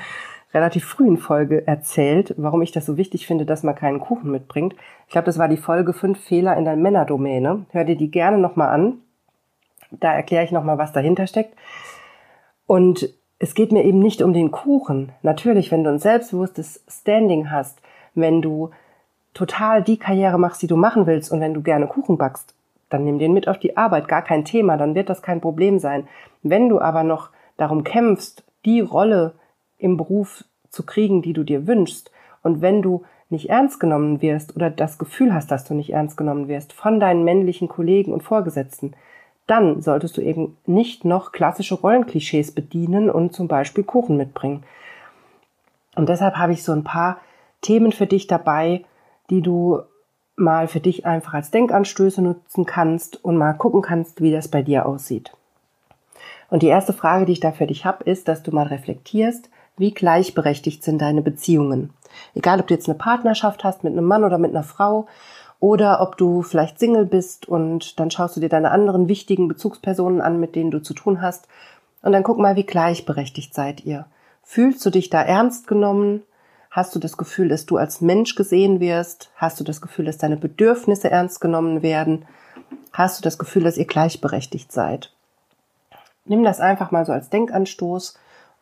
relativ 0.54 0.86
frühen 0.86 1.18
Folge 1.18 1.68
erzählt, 1.68 2.34
warum 2.38 2.62
ich 2.62 2.72
das 2.72 2.86
so 2.86 2.98
wichtig 2.98 3.28
finde, 3.28 3.46
dass 3.46 3.64
man 3.64 3.76
keinen 3.76 4.00
Kuchen 4.00 4.32
mitbringt. 4.32 4.76
Ich 5.08 5.12
glaube, 5.12 5.26
das 5.26 5.38
war 5.38 5.48
die 5.48 5.58
Folge 5.58 5.94
fünf 5.94 6.20
Fehler 6.20 6.56
in 6.58 6.66
der 6.66 6.76
Männerdomäne. 6.76 7.66
Hör 7.72 7.84
dir 7.84 7.98
die 7.98 8.12
gerne 8.12 8.38
nochmal 8.38 8.70
an. 8.70 9.00
Da 9.92 10.14
erkläre 10.14 10.44
ich 10.44 10.52
nochmal, 10.52 10.78
was 10.78 10.94
dahinter 10.94 11.28
steckt. 11.28 11.56
Und 12.66 13.10
es 13.40 13.54
geht 13.54 13.72
mir 13.72 13.84
eben 13.84 14.00
nicht 14.00 14.22
um 14.22 14.34
den 14.34 14.52
Kuchen. 14.52 15.12
Natürlich, 15.22 15.72
wenn 15.72 15.84
du 15.84 15.92
ein 15.92 16.00
selbstbewusstes 16.00 16.84
Standing 16.88 17.52
hast, 17.52 17.80
wenn 18.16 18.42
du 18.42 18.72
total 19.34 19.84
die 19.84 19.98
Karriere 19.98 20.40
machst, 20.40 20.62
die 20.62 20.68
du 20.68 20.76
machen 20.76 21.06
willst 21.06 21.32
und 21.32 21.40
wenn 21.40 21.54
du 21.54 21.62
gerne 21.62 21.88
Kuchen 21.88 22.18
backst, 22.18 22.56
dann 22.90 23.04
nimm 23.04 23.20
den 23.20 23.34
mit 23.34 23.48
auf 23.48 23.60
die 23.60 23.78
Arbeit, 23.78 24.08
gar 24.08 24.24
kein 24.24 24.46
Thema, 24.46 24.78
dann 24.78 24.96
wird 24.96 25.10
das 25.10 25.22
kein 25.22 25.42
Problem 25.42 25.78
sein. 25.78 26.08
Wenn 26.42 26.70
du 26.70 26.80
aber 26.80 27.04
noch 27.04 27.30
darum 27.58 27.84
kämpfst, 27.84 28.44
die 28.66 28.80
Rolle 28.82 29.34
im 29.78 29.98
Beruf 29.98 30.44
zu 30.70 30.84
kriegen, 30.84 31.22
die 31.22 31.34
du 31.34 31.44
dir 31.44 31.68
wünschst. 31.68 32.12
Und 32.44 32.62
wenn 32.62 32.82
du 32.82 33.04
nicht 33.30 33.50
ernst 33.50 33.80
genommen 33.80 34.22
wirst 34.22 34.56
oder 34.56 34.70
das 34.70 34.98
Gefühl 34.98 35.34
hast, 35.34 35.52
dass 35.52 35.66
du 35.66 35.74
nicht 35.74 35.92
ernst 35.92 36.18
genommen 36.18 36.48
wirst 36.48 36.74
von 36.74 37.00
deinen 37.00 37.24
männlichen 37.24 37.68
Kollegen 37.68 38.14
und 38.14 38.24
Vorgesetzten, 38.24 38.94
dann 39.48 39.82
solltest 39.82 40.18
du 40.18 40.22
eben 40.22 40.58
nicht 40.66 41.06
noch 41.06 41.32
klassische 41.32 41.76
Rollenklischees 41.76 42.54
bedienen 42.54 43.10
und 43.10 43.34
zum 43.34 43.48
Beispiel 43.48 43.84
Kuchen 43.84 44.18
mitbringen. 44.18 44.64
Und 45.96 46.10
deshalb 46.10 46.36
habe 46.36 46.54
ich 46.54 46.64
so 46.64 46.74
ein 46.74 46.84
paar 46.84 47.18
Themen 47.62 47.92
für 47.92 48.08
dich 48.08 48.28
dabei, 48.28 48.84
die 49.30 49.42
du 49.42 49.82
mal 50.36 50.68
für 50.68 50.80
dich 50.80 51.06
einfach 51.06 51.34
als 51.34 51.50
Denkanstöße 51.50 52.22
nutzen 52.22 52.66
kannst 52.66 53.24
und 53.24 53.38
mal 53.38 53.54
gucken 53.54 53.82
kannst, 53.82 54.22
wie 54.22 54.32
das 54.32 54.48
bei 54.48 54.62
dir 54.62 54.86
aussieht. 54.86 55.34
Und 56.50 56.62
die 56.62 56.68
erste 56.68 56.94
Frage, 56.94 57.26
die 57.26 57.34
ich 57.34 57.40
da 57.40 57.52
für 57.52 57.68
dich 57.68 57.86
habe, 57.86 58.04
ist, 58.04 58.28
dass 58.28 58.44
du 58.44 58.52
mal 58.52 58.68
reflektierst, 58.68 59.50
wie 59.78 59.94
gleichberechtigt 59.94 60.84
sind 60.84 61.02
deine 61.02 61.22
Beziehungen. 61.22 61.92
Egal, 62.34 62.60
ob 62.60 62.68
du 62.68 62.74
jetzt 62.74 62.90
eine 62.90 62.98
Partnerschaft 62.98 63.64
hast 63.64 63.84
mit 63.84 63.94
einem 63.94 64.06
Mann 64.06 64.24
oder 64.24 64.38
mit 64.38 64.52
einer 64.52 64.64
Frau 64.64 65.08
oder 65.60 66.02
ob 66.02 66.18
du 66.18 66.42
vielleicht 66.42 66.80
Single 66.80 67.06
bist 67.06 67.48
und 67.48 68.00
dann 68.00 68.12
schaust 68.12 68.36
du 68.36 68.40
dir 68.40 68.50
deine 68.50 68.72
anderen 68.72 69.08
wichtigen 69.08 69.48
Bezugspersonen 69.48 70.22
an, 70.22 70.40
mit 70.40 70.56
denen 70.56 70.72
du 70.72 70.80
zu 70.80 70.94
tun 70.94 71.22
hast 71.22 71.48
und 72.02 72.12
dann 72.12 72.24
guck 72.24 72.38
mal, 72.38 72.56
wie 72.56 72.66
gleichberechtigt 72.66 73.54
seid 73.54 73.86
ihr. 73.86 74.06
Fühlst 74.44 74.86
du 74.86 74.90
dich 74.90 75.10
da 75.10 75.22
ernst 75.22 75.68
genommen? 75.68 76.24
Hast 76.70 76.96
du 76.96 77.00
das 77.00 77.18
Gefühl, 77.18 77.50
dass 77.50 77.66
du 77.66 77.78
als 77.78 78.02
Mensch 78.02 78.36
gesehen 78.36 78.80
wirst? 78.80 79.30
Hast 79.36 79.60
du 79.60 79.64
das 79.64 79.82
Gefühl, 79.82 80.06
dass 80.06 80.18
deine 80.18 80.38
Bedürfnisse 80.38 81.10
ernst 81.10 81.42
genommen 81.42 81.82
werden? 81.82 82.26
Hast 82.94 83.20
du 83.20 83.24
das 83.24 83.38
Gefühl, 83.38 83.64
dass 83.64 83.78
ihr 83.78 83.86
gleichberechtigt 83.86 84.72
seid? 84.72 85.12
Nimm 86.26 86.44
das 86.44 86.60
einfach 86.60 86.92
mal 86.92 87.06
so 87.06 87.14
als 87.14 87.30
Denkanstoß 87.30 88.18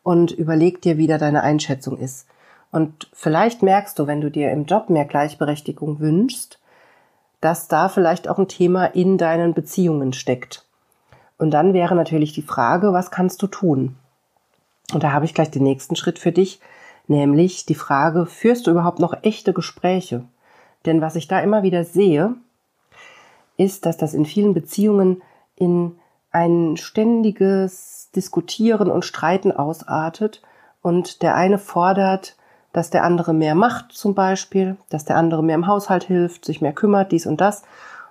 und 0.06 0.30
überleg 0.30 0.80
dir, 0.82 0.98
wie 0.98 1.08
da 1.08 1.18
deine 1.18 1.42
Einschätzung 1.42 1.98
ist. 1.98 2.28
Und 2.70 3.10
vielleicht 3.12 3.64
merkst 3.64 3.98
du, 3.98 4.06
wenn 4.06 4.20
du 4.20 4.30
dir 4.30 4.52
im 4.52 4.64
Job 4.64 4.88
mehr 4.88 5.04
Gleichberechtigung 5.04 5.98
wünschst, 5.98 6.60
dass 7.40 7.66
da 7.66 7.88
vielleicht 7.88 8.28
auch 8.28 8.38
ein 8.38 8.46
Thema 8.46 8.84
in 8.84 9.18
deinen 9.18 9.52
Beziehungen 9.52 10.12
steckt. 10.12 10.64
Und 11.38 11.50
dann 11.50 11.74
wäre 11.74 11.96
natürlich 11.96 12.32
die 12.32 12.42
Frage, 12.42 12.92
was 12.92 13.10
kannst 13.10 13.42
du 13.42 13.48
tun? 13.48 13.96
Und 14.92 15.02
da 15.02 15.10
habe 15.10 15.24
ich 15.24 15.34
gleich 15.34 15.50
den 15.50 15.64
nächsten 15.64 15.96
Schritt 15.96 16.20
für 16.20 16.30
dich, 16.30 16.60
nämlich 17.08 17.66
die 17.66 17.74
Frage, 17.74 18.26
führst 18.26 18.68
du 18.68 18.70
überhaupt 18.70 19.00
noch 19.00 19.24
echte 19.24 19.52
Gespräche? 19.52 20.22
Denn 20.84 21.00
was 21.00 21.16
ich 21.16 21.26
da 21.26 21.40
immer 21.40 21.64
wieder 21.64 21.82
sehe, 21.82 22.36
ist, 23.56 23.86
dass 23.86 23.96
das 23.96 24.14
in 24.14 24.24
vielen 24.24 24.54
Beziehungen 24.54 25.20
in 25.56 25.98
ein 26.30 26.76
ständiges 26.76 28.05
Diskutieren 28.16 28.90
und 28.90 29.04
Streiten 29.04 29.52
ausartet 29.52 30.42
und 30.82 31.22
der 31.22 31.36
eine 31.36 31.58
fordert, 31.58 32.36
dass 32.72 32.90
der 32.90 33.04
andere 33.04 33.32
mehr 33.32 33.54
macht 33.54 33.92
zum 33.92 34.14
Beispiel, 34.14 34.76
dass 34.90 35.04
der 35.04 35.16
andere 35.16 35.42
mehr 35.42 35.54
im 35.54 35.66
Haushalt 35.66 36.04
hilft, 36.04 36.44
sich 36.44 36.60
mehr 36.60 36.72
kümmert, 36.72 37.12
dies 37.12 37.26
und 37.26 37.40
das 37.40 37.62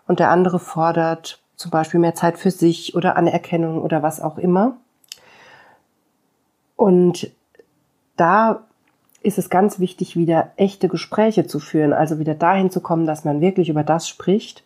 und 0.07 0.19
der 0.19 0.29
andere 0.29 0.59
fordert 0.59 1.41
zum 1.55 1.71
Beispiel 1.71 1.99
mehr 1.99 2.15
Zeit 2.15 2.37
für 2.37 2.51
sich 2.51 2.95
oder 2.95 3.17
Anerkennung 3.17 3.81
oder 3.81 4.03
was 4.03 4.21
auch 4.21 4.37
immer. 4.37 4.77
Und 6.75 7.31
da 8.17 8.63
ist 9.21 9.37
es 9.37 9.49
ganz 9.49 9.79
wichtig, 9.79 10.15
wieder 10.15 10.51
echte 10.55 10.87
Gespräche 10.87 11.47
zu 11.47 11.59
führen, 11.59 11.93
also 11.93 12.19
wieder 12.19 12.35
dahin 12.35 12.69
zu 12.69 12.81
kommen, 12.81 13.07
dass 13.07 13.25
man 13.25 13.41
wirklich 13.41 13.69
über 13.69 13.83
das 13.83 14.07
spricht, 14.07 14.63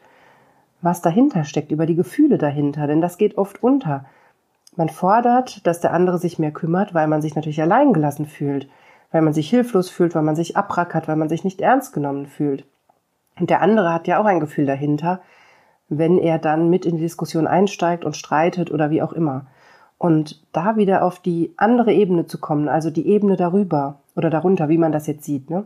was 0.81 1.01
dahinter 1.01 1.43
steckt, 1.45 1.71
über 1.71 1.85
die 1.85 1.95
Gefühle 1.95 2.37
dahinter, 2.37 2.87
denn 2.87 3.01
das 3.01 3.17
geht 3.17 3.37
oft 3.37 3.63
unter. 3.63 4.05
Man 4.75 4.89
fordert, 4.89 5.65
dass 5.67 5.81
der 5.81 5.93
andere 5.93 6.17
sich 6.19 6.39
mehr 6.39 6.51
kümmert, 6.51 6.93
weil 6.93 7.07
man 7.07 7.21
sich 7.21 7.35
natürlich 7.35 7.61
allein 7.61 7.93
gelassen 7.93 8.25
fühlt, 8.25 8.69
weil 9.11 9.21
man 9.21 9.33
sich 9.33 9.49
hilflos 9.49 9.89
fühlt, 9.89 10.15
weil 10.15 10.23
man 10.23 10.35
sich 10.35 10.55
abrackert, 10.55 11.07
weil 11.07 11.15
man 11.15 11.29
sich 11.29 11.43
nicht 11.43 11.61
ernst 11.61 11.93
genommen 11.93 12.27
fühlt. 12.27 12.65
Und 13.39 13.49
der 13.49 13.61
andere 13.61 13.93
hat 13.93 14.07
ja 14.07 14.19
auch 14.19 14.25
ein 14.25 14.39
Gefühl 14.39 14.65
dahinter, 14.65 15.21
wenn 15.87 16.17
er 16.17 16.37
dann 16.37 16.69
mit 16.69 16.85
in 16.85 16.97
die 16.97 17.01
Diskussion 17.01 17.47
einsteigt 17.47 18.05
und 18.05 18.15
streitet 18.15 18.71
oder 18.71 18.89
wie 18.89 19.01
auch 19.01 19.13
immer. 19.13 19.47
Und 19.97 20.41
da 20.53 20.77
wieder 20.77 21.03
auf 21.03 21.19
die 21.19 21.53
andere 21.57 21.91
Ebene 21.91 22.25
zu 22.27 22.37
kommen, 22.39 22.69
also 22.69 22.89
die 22.89 23.07
Ebene 23.07 23.35
darüber 23.35 23.99
oder 24.15 24.29
darunter, 24.29 24.69
wie 24.69 24.77
man 24.77 24.91
das 24.91 25.07
jetzt 25.07 25.25
sieht. 25.25 25.49
Ne? 25.49 25.65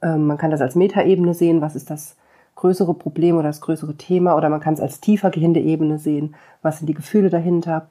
Ähm, 0.00 0.26
man 0.26 0.38
kann 0.38 0.50
das 0.50 0.60
als 0.60 0.74
Metaebene 0.74 1.34
sehen, 1.34 1.60
was 1.60 1.76
ist 1.76 1.90
das 1.90 2.16
größere 2.54 2.94
Problem 2.94 3.36
oder 3.36 3.48
das 3.48 3.60
größere 3.60 3.96
Thema, 3.96 4.36
oder 4.36 4.48
man 4.48 4.60
kann 4.60 4.74
es 4.74 4.80
als 4.80 5.00
tiefer 5.00 5.30
gehende 5.30 5.60
Ebene 5.60 5.98
sehen, 5.98 6.34
was 6.62 6.78
sind 6.78 6.86
die 6.86 6.94
Gefühle 6.94 7.28
dahinter. 7.28 7.88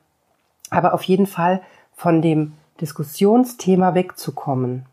Aber 0.71 0.95
auf 0.95 1.03
jeden 1.03 1.27
Fall 1.27 1.61
von 1.93 2.23
dem 2.23 2.53
Diskussionsthema 2.81 3.93
wegzukommen. 3.93 4.87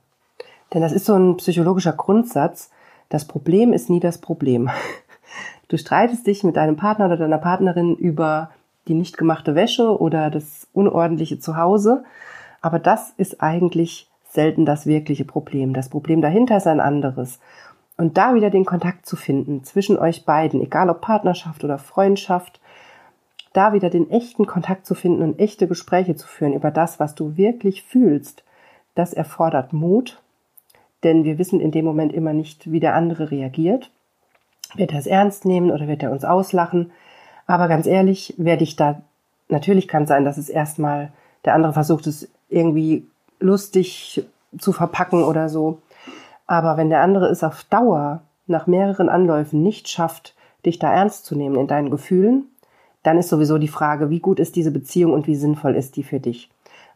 Denn 0.75 0.83
das 0.83 0.93
ist 0.93 1.07
so 1.07 1.15
ein 1.15 1.39
psychologischer 1.39 1.95
Grundsatz. 1.95 2.71
Das 3.09 3.25
Problem 3.25 3.73
ist 3.73 3.89
nie 3.89 4.01
das 4.01 4.19
Problem. 4.19 4.71
Du 5.69 5.77
streitest 5.77 6.27
dich 6.27 6.45
mit 6.45 6.57
deinem 6.57 6.77
Partner 6.77 7.07
oder 7.07 7.19
deiner 7.19 7.39
Partnerin 7.39 7.95
über 7.95 8.51
die 8.89 8.95
nicht 8.95 9.19
gemachte 9.19 9.55
Wäsche 9.55 10.01
oder 10.01 10.31
das 10.31 10.67
unordentliche 10.73 11.39
Zuhause. 11.39 12.05
Aber 12.61 12.79
das 12.79 13.13
ist 13.17 13.43
eigentlich 13.43 14.09
selten 14.31 14.65
das 14.65 14.87
wirkliche 14.87 15.25
Problem. 15.25 15.75
Das 15.75 15.89
Problem 15.89 16.21
dahinter 16.23 16.57
ist 16.57 16.67
ein 16.67 16.81
anderes. 16.81 17.39
Und 17.97 18.17
da 18.17 18.35
wieder 18.35 18.51
den 18.51 18.65
Kontakt 18.65 19.07
zu 19.07 19.17
finden 19.17 19.65
zwischen 19.65 19.99
euch 19.99 20.25
beiden, 20.25 20.61
egal 20.63 20.89
ob 20.89 21.01
Partnerschaft 21.01 21.65
oder 21.65 21.79
Freundschaft, 21.79 22.61
da 23.59 23.73
wieder 23.73 23.91
den 23.91 24.09
echten 24.09 24.47
Kontakt 24.47 24.87
zu 24.87 24.95
finden 24.95 25.21
und 25.21 25.41
echte 25.41 25.67
Gespräche 25.67 26.15
zu 26.15 26.29
führen 26.29 26.53
über 26.53 26.71
das, 26.71 27.01
was 27.01 27.17
du 27.17 27.37
wirklich 27.37 27.83
fühlst, 27.83 28.45
das 28.95 29.13
erfordert 29.13 29.73
Mut, 29.73 30.23
denn 31.03 31.25
wir 31.25 31.39
wissen 31.39 31.61
in 31.61 31.73
dem 31.73 31.85
Moment 31.85 32.13
immer 32.13 32.33
nicht, 32.33 32.71
wie 32.71 32.79
der 32.79 32.95
andere 32.95 33.33
reagiert. 33.33 33.91
Wird 34.77 34.93
er 34.93 35.01
es 35.01 35.09
ernst 35.09 35.45
nehmen 35.45 35.73
oder 35.73 35.89
wird 35.89 36.05
er 36.05 36.13
uns 36.13 36.25
auslachen? 36.25 36.93
Aber 37.49 37.67
ganz 37.67 37.87
ehrlich, 37.87 38.35
werde 38.37 38.63
ich 38.63 38.77
da, 38.77 39.03
natürlich 39.49 39.89
kann 39.89 40.05
es 40.05 40.09
sein, 40.09 40.25
dass 40.25 40.39
es 40.39 40.49
erstmal 40.49 41.11
der 41.45 41.55
andere 41.55 41.73
versucht, 41.73 42.07
es 42.07 42.29
irgendwie 42.49 43.09
lustig 43.41 44.25
zu 44.57 44.73
verpacken 44.73 45.25
oder 45.25 45.49
so. 45.49 45.83
Aber 46.47 46.77
wenn 46.77 46.91
der 46.91 47.01
andere 47.01 47.27
es 47.27 47.43
auf 47.43 47.65
Dauer 47.65 48.23
nach 48.47 48.69
mehreren 48.69 49.09
Anläufen 49.09 49.65
nicht 49.65 49.89
schafft, 49.89 50.37
dich 50.65 50.79
da 50.79 50.93
ernst 50.93 51.25
zu 51.25 51.35
nehmen 51.35 51.57
in 51.57 51.67
deinen 51.67 51.91
Gefühlen, 51.91 52.45
dann 53.09 53.17
ist 53.17 53.31
sowieso 53.31 53.57
die 53.57 53.69
Frage, 53.69 54.11
wie 54.11 54.21
gut 54.21 54.39
ist 54.39 54.55
diese 54.55 54.71
Beziehung 54.71 55.15
und 55.15 55.27
wie 55.27 55.35
sinnvoll 55.35 55.75
ist 55.75 55.97
die 55.97 56.03
für 56.03 56.21
dich. 56.21 56.51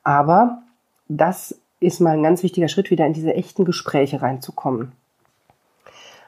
Aber 0.04 0.62
das 1.08 1.58
ist 1.80 2.00
mal 2.00 2.10
ein 2.10 2.22
ganz 2.22 2.42
wichtiger 2.42 2.68
Schritt, 2.68 2.90
wieder 2.90 3.06
in 3.06 3.14
diese 3.14 3.32
echten 3.32 3.64
Gespräche 3.64 4.20
reinzukommen. 4.20 4.92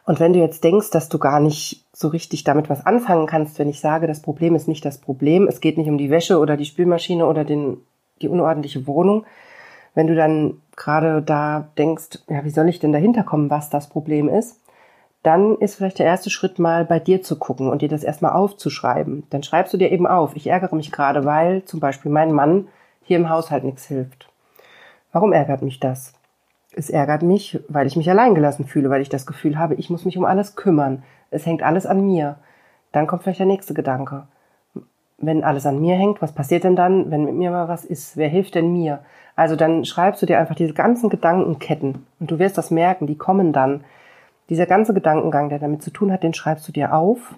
Und 0.06 0.20
wenn 0.20 0.32
du 0.32 0.38
jetzt 0.38 0.64
denkst, 0.64 0.88
dass 0.88 1.10
du 1.10 1.18
gar 1.18 1.38
nicht 1.38 1.84
so 1.92 2.08
richtig 2.08 2.44
damit 2.44 2.70
was 2.70 2.86
anfangen 2.86 3.26
kannst, 3.26 3.58
wenn 3.58 3.68
ich 3.68 3.80
sage, 3.80 4.06
das 4.06 4.22
Problem 4.22 4.54
ist 4.54 4.68
nicht 4.68 4.86
das 4.86 4.96
Problem, 4.96 5.46
es 5.48 5.60
geht 5.60 5.76
nicht 5.76 5.88
um 5.88 5.98
die 5.98 6.10
Wäsche 6.10 6.38
oder 6.38 6.56
die 6.56 6.64
Spülmaschine 6.64 7.26
oder 7.26 7.44
den, 7.44 7.76
die 8.22 8.28
unordentliche 8.28 8.86
Wohnung, 8.86 9.26
wenn 9.94 10.06
du 10.06 10.14
dann 10.14 10.62
gerade 10.76 11.20
da 11.20 11.68
denkst, 11.76 12.20
ja, 12.30 12.42
wie 12.42 12.50
soll 12.50 12.70
ich 12.70 12.80
denn 12.80 12.92
dahinter 12.92 13.22
kommen, 13.22 13.50
was 13.50 13.68
das 13.68 13.90
Problem 13.90 14.30
ist, 14.30 14.58
dann 15.24 15.56
ist 15.56 15.76
vielleicht 15.76 15.98
der 15.98 16.06
erste 16.06 16.28
Schritt 16.28 16.58
mal 16.58 16.84
bei 16.84 17.00
dir 17.00 17.22
zu 17.22 17.38
gucken 17.38 17.70
und 17.70 17.80
dir 17.80 17.88
das 17.88 18.04
erstmal 18.04 18.32
aufzuschreiben. 18.32 19.24
Dann 19.30 19.42
schreibst 19.42 19.72
du 19.72 19.78
dir 19.78 19.90
eben 19.90 20.06
auf, 20.06 20.36
ich 20.36 20.46
ärgere 20.46 20.76
mich 20.76 20.92
gerade, 20.92 21.24
weil 21.24 21.64
zum 21.64 21.80
Beispiel 21.80 22.12
mein 22.12 22.30
Mann 22.30 22.68
hier 23.02 23.16
im 23.16 23.30
Haushalt 23.30 23.64
nichts 23.64 23.86
hilft. 23.86 24.28
Warum 25.12 25.32
ärgert 25.32 25.62
mich 25.62 25.80
das? 25.80 26.12
Es 26.76 26.90
ärgert 26.90 27.22
mich, 27.22 27.58
weil 27.68 27.86
ich 27.86 27.96
mich 27.96 28.10
alleingelassen 28.10 28.66
fühle, 28.66 28.90
weil 28.90 29.00
ich 29.00 29.08
das 29.08 29.24
Gefühl 29.24 29.58
habe, 29.58 29.76
ich 29.76 29.88
muss 29.88 30.04
mich 30.04 30.18
um 30.18 30.26
alles 30.26 30.56
kümmern. 30.56 31.02
Es 31.30 31.46
hängt 31.46 31.62
alles 31.62 31.86
an 31.86 32.06
mir. 32.06 32.36
Dann 32.92 33.06
kommt 33.06 33.22
vielleicht 33.22 33.38
der 33.38 33.46
nächste 33.46 33.72
Gedanke. 33.72 34.24
Wenn 35.16 35.42
alles 35.42 35.64
an 35.64 35.80
mir 35.80 35.94
hängt, 35.94 36.20
was 36.20 36.32
passiert 36.32 36.64
denn 36.64 36.76
dann, 36.76 37.10
wenn 37.10 37.24
mit 37.24 37.34
mir 37.34 37.50
mal 37.50 37.68
was 37.68 37.86
ist? 37.86 38.18
Wer 38.18 38.28
hilft 38.28 38.56
denn 38.56 38.74
mir? 38.74 38.98
Also 39.36 39.56
dann 39.56 39.86
schreibst 39.86 40.20
du 40.20 40.26
dir 40.26 40.38
einfach 40.38 40.54
diese 40.54 40.74
ganzen 40.74 41.08
Gedankenketten 41.08 42.06
und 42.20 42.30
du 42.30 42.38
wirst 42.38 42.58
das 42.58 42.70
merken, 42.70 43.06
die 43.06 43.16
kommen 43.16 43.54
dann. 43.54 43.84
Dieser 44.48 44.66
ganze 44.66 44.94
Gedankengang, 44.94 45.48
der 45.48 45.58
damit 45.58 45.82
zu 45.82 45.90
tun 45.90 46.12
hat, 46.12 46.22
den 46.22 46.34
schreibst 46.34 46.68
du 46.68 46.72
dir 46.72 46.94
auf 46.94 47.34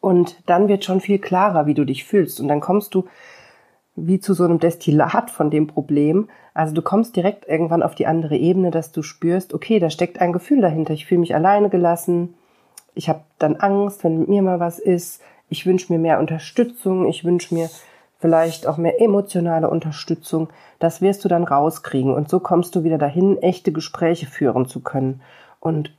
und 0.00 0.42
dann 0.46 0.68
wird 0.68 0.84
schon 0.84 1.00
viel 1.00 1.18
klarer, 1.18 1.66
wie 1.66 1.74
du 1.74 1.84
dich 1.84 2.04
fühlst 2.04 2.40
und 2.40 2.48
dann 2.48 2.60
kommst 2.60 2.94
du 2.94 3.06
wie 3.96 4.20
zu 4.20 4.34
so 4.34 4.44
einem 4.44 4.58
Destillat 4.58 5.30
von 5.30 5.50
dem 5.50 5.66
Problem. 5.66 6.28
Also 6.54 6.74
du 6.74 6.82
kommst 6.82 7.16
direkt 7.16 7.48
irgendwann 7.48 7.82
auf 7.82 7.94
die 7.94 8.06
andere 8.06 8.36
Ebene, 8.36 8.70
dass 8.70 8.92
du 8.92 9.02
spürst, 9.02 9.54
okay, 9.54 9.78
da 9.78 9.90
steckt 9.90 10.20
ein 10.20 10.32
Gefühl 10.32 10.60
dahinter. 10.60 10.92
Ich 10.92 11.06
fühle 11.06 11.20
mich 11.20 11.34
alleine 11.34 11.70
gelassen. 11.70 12.34
Ich 12.94 13.08
habe 13.08 13.22
dann 13.38 13.56
Angst, 13.56 14.04
wenn 14.04 14.18
mit 14.18 14.28
mir 14.28 14.42
mal 14.42 14.60
was 14.60 14.78
ist. 14.78 15.22
Ich 15.48 15.64
wünsche 15.66 15.92
mir 15.92 15.98
mehr 15.98 16.18
Unterstützung. 16.18 17.08
Ich 17.08 17.24
wünsche 17.24 17.54
mir 17.54 17.70
vielleicht 18.18 18.66
auch 18.66 18.76
mehr 18.76 19.00
emotionale 19.00 19.68
Unterstützung. 19.70 20.48
Das 20.78 21.00
wirst 21.00 21.24
du 21.24 21.28
dann 21.28 21.44
rauskriegen. 21.44 22.14
Und 22.14 22.28
so 22.28 22.40
kommst 22.40 22.74
du 22.74 22.84
wieder 22.84 22.98
dahin, 22.98 23.38
echte 23.38 23.72
Gespräche 23.72 24.26
führen 24.26 24.66
zu 24.66 24.80
können. 24.80 25.22
Und 25.60 25.92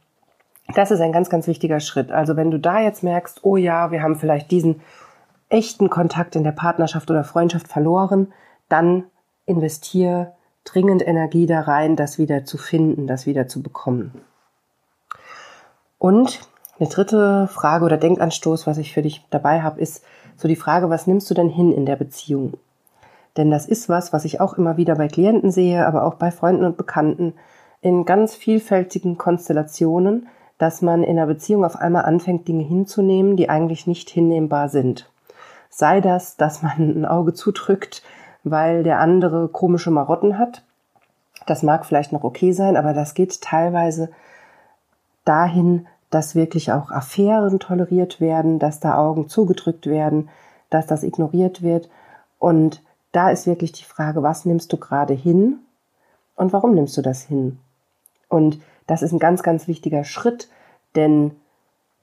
das 0.74 0.92
ist 0.92 1.00
ein 1.00 1.12
ganz, 1.12 1.30
ganz 1.30 1.48
wichtiger 1.48 1.80
Schritt. 1.80 2.12
Also 2.12 2.36
wenn 2.36 2.52
du 2.52 2.60
da 2.60 2.80
jetzt 2.80 3.04
merkst, 3.04 3.44
oh 3.44 3.58
ja, 3.58 3.92
wir 3.92 4.02
haben 4.02 4.18
vielleicht 4.18 4.52
diesen 4.52 4.82
echten 5.50 5.90
Kontakt 5.90 6.36
in 6.36 6.44
der 6.44 6.52
Partnerschaft 6.52 7.10
oder 7.10 7.24
Freundschaft 7.24 7.68
verloren, 7.68 8.34
dann 8.70 9.06
investiere 9.46 10.34
dringend 10.66 11.08
Energie 11.08 11.46
da 11.46 11.62
rein, 11.62 11.96
das 11.96 12.18
wieder 12.18 12.44
zu 12.44 12.58
finden, 12.58 13.08
das 13.08 13.26
wieder 13.26 13.48
zu 13.48 13.64
bekommen. 13.64 14.12
Und 15.98 16.42
eine 16.80 16.90
dritte 16.90 17.48
Frage 17.48 17.86
oder 17.86 17.98
Denkanstoß, 17.98 18.68
was 18.68 18.78
ich 18.78 18.94
für 18.94 19.02
dich 19.02 19.26
dabei 19.30 19.62
habe, 19.62 19.80
ist 19.80 20.04
so 20.36 20.48
die 20.48 20.56
Frage, 20.56 20.90
was 20.90 21.08
nimmst 21.08 21.30
du 21.30 21.34
denn 21.34 21.50
hin 21.50 21.72
in 21.72 21.86
der 21.86 21.96
Beziehung? 21.96 22.54
Denn 23.38 23.50
das 23.50 23.66
ist 23.66 23.88
was, 23.88 24.14
was 24.14 24.26
ich 24.26 24.42
auch 24.42 24.56
immer 24.56 24.78
wieder 24.78 24.96
bei 24.96 25.08
Klienten 25.08 25.52
sehe, 25.52 25.88
aber 25.88 26.04
auch 26.04 26.16
bei 26.16 26.32
Freunden 26.32 26.66
und 26.66 26.78
Bekannten 26.78 27.34
in 27.82 28.06
ganz 28.06 28.36
vielfältigen 28.36 29.18
Konstellationen, 29.18 30.28
dass 30.58 30.82
man 30.82 31.04
in 31.04 31.18
einer 31.18 31.28
Beziehung 31.28 31.64
auf 31.64 31.76
einmal 31.76 32.06
anfängt, 32.06 32.48
Dinge 32.48 32.64
hinzunehmen, 32.64 33.38
die 33.38 33.50
eigentlich 33.50 33.88
nicht 33.88 34.10
hinnehmbar 34.10 34.70
sind. 34.70 35.10
Sei 35.70 36.02
das, 36.02 36.38
dass 36.38 36.64
man 36.64 37.02
ein 37.02 37.06
Auge 37.06 37.34
zudrückt, 37.34 38.02
weil 38.44 38.84
der 38.84 39.00
andere 39.00 39.48
komische 39.48 39.92
Marotten 39.92 40.38
hat. 40.38 40.64
Das 41.46 41.64
mag 41.64 41.86
vielleicht 41.86 42.12
noch 42.12 42.24
okay 42.24 42.52
sein, 42.52 42.76
aber 42.76 42.94
das 42.94 43.14
geht 43.14 43.42
teilweise 43.42 44.10
dahin, 45.24 45.88
dass 46.10 46.36
wirklich 46.36 46.72
auch 46.72 46.90
Affären 46.90 47.60
toleriert 47.60 48.20
werden, 48.20 48.60
dass 48.60 48.80
da 48.80 48.98
Augen 48.98 49.28
zugedrückt 49.28 49.86
werden, 49.88 50.30
dass 50.70 50.88
das 50.88 51.04
ignoriert 51.04 51.62
wird. 51.62 51.90
Und 52.40 52.82
da 53.12 53.30
ist 53.30 53.46
wirklich 53.46 53.72
die 53.72 53.84
Frage, 53.84 54.24
was 54.24 54.46
nimmst 54.46 54.72
du 54.72 54.78
gerade 54.78 55.14
hin 55.14 55.60
und 56.36 56.54
warum 56.54 56.74
nimmst 56.74 56.96
du 56.98 57.02
das 57.02 57.22
hin? 57.24 57.60
Und 58.30 58.60
das 58.88 59.02
ist 59.02 59.12
ein 59.12 59.20
ganz, 59.20 59.44
ganz 59.44 59.68
wichtiger 59.68 60.04
Schritt, 60.04 60.50
denn 60.96 61.32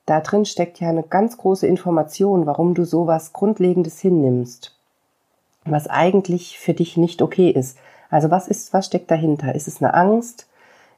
da 0.06 0.20
drin 0.20 0.44
steckt 0.44 0.80
ja 0.80 0.88
eine 0.88 1.02
ganz 1.02 1.38
große 1.38 1.66
Information, 1.66 2.46
warum 2.46 2.74
du 2.74 2.84
sowas 2.84 3.32
Grundlegendes 3.32 4.00
hinnimmst, 4.00 4.76
was 5.64 5.88
eigentlich 5.88 6.58
für 6.58 6.74
dich 6.74 6.96
nicht 6.96 7.22
okay 7.22 7.50
ist. 7.50 7.78
Also 8.10 8.30
was 8.30 8.48
ist, 8.48 8.72
was 8.72 8.86
steckt 8.86 9.10
dahinter? 9.10 9.54
Ist 9.54 9.66
es 9.66 9.82
eine 9.82 9.94
Angst? 9.94 10.46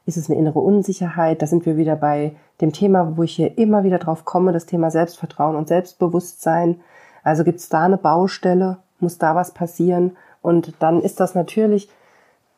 Ist 0.05 0.17
es 0.17 0.29
eine 0.29 0.37
innere 0.37 0.59
Unsicherheit? 0.59 1.41
Da 1.41 1.47
sind 1.47 1.65
wir 1.65 1.77
wieder 1.77 1.95
bei 1.95 2.35
dem 2.61 2.73
Thema, 2.73 3.17
wo 3.17 3.23
ich 3.23 3.35
hier 3.35 3.57
immer 3.57 3.83
wieder 3.83 3.97
drauf 3.97 4.25
komme, 4.25 4.51
das 4.51 4.65
Thema 4.65 4.91
Selbstvertrauen 4.91 5.55
und 5.55 5.67
Selbstbewusstsein. 5.67 6.81
Also 7.23 7.43
gibt 7.43 7.59
es 7.59 7.69
da 7.69 7.83
eine 7.83 7.97
Baustelle? 7.97 8.77
Muss 8.99 9.17
da 9.17 9.35
was 9.35 9.51
passieren? 9.51 10.17
Und 10.41 10.73
dann 10.79 11.01
ist 11.01 11.19
das 11.19 11.35
natürlich, 11.35 11.89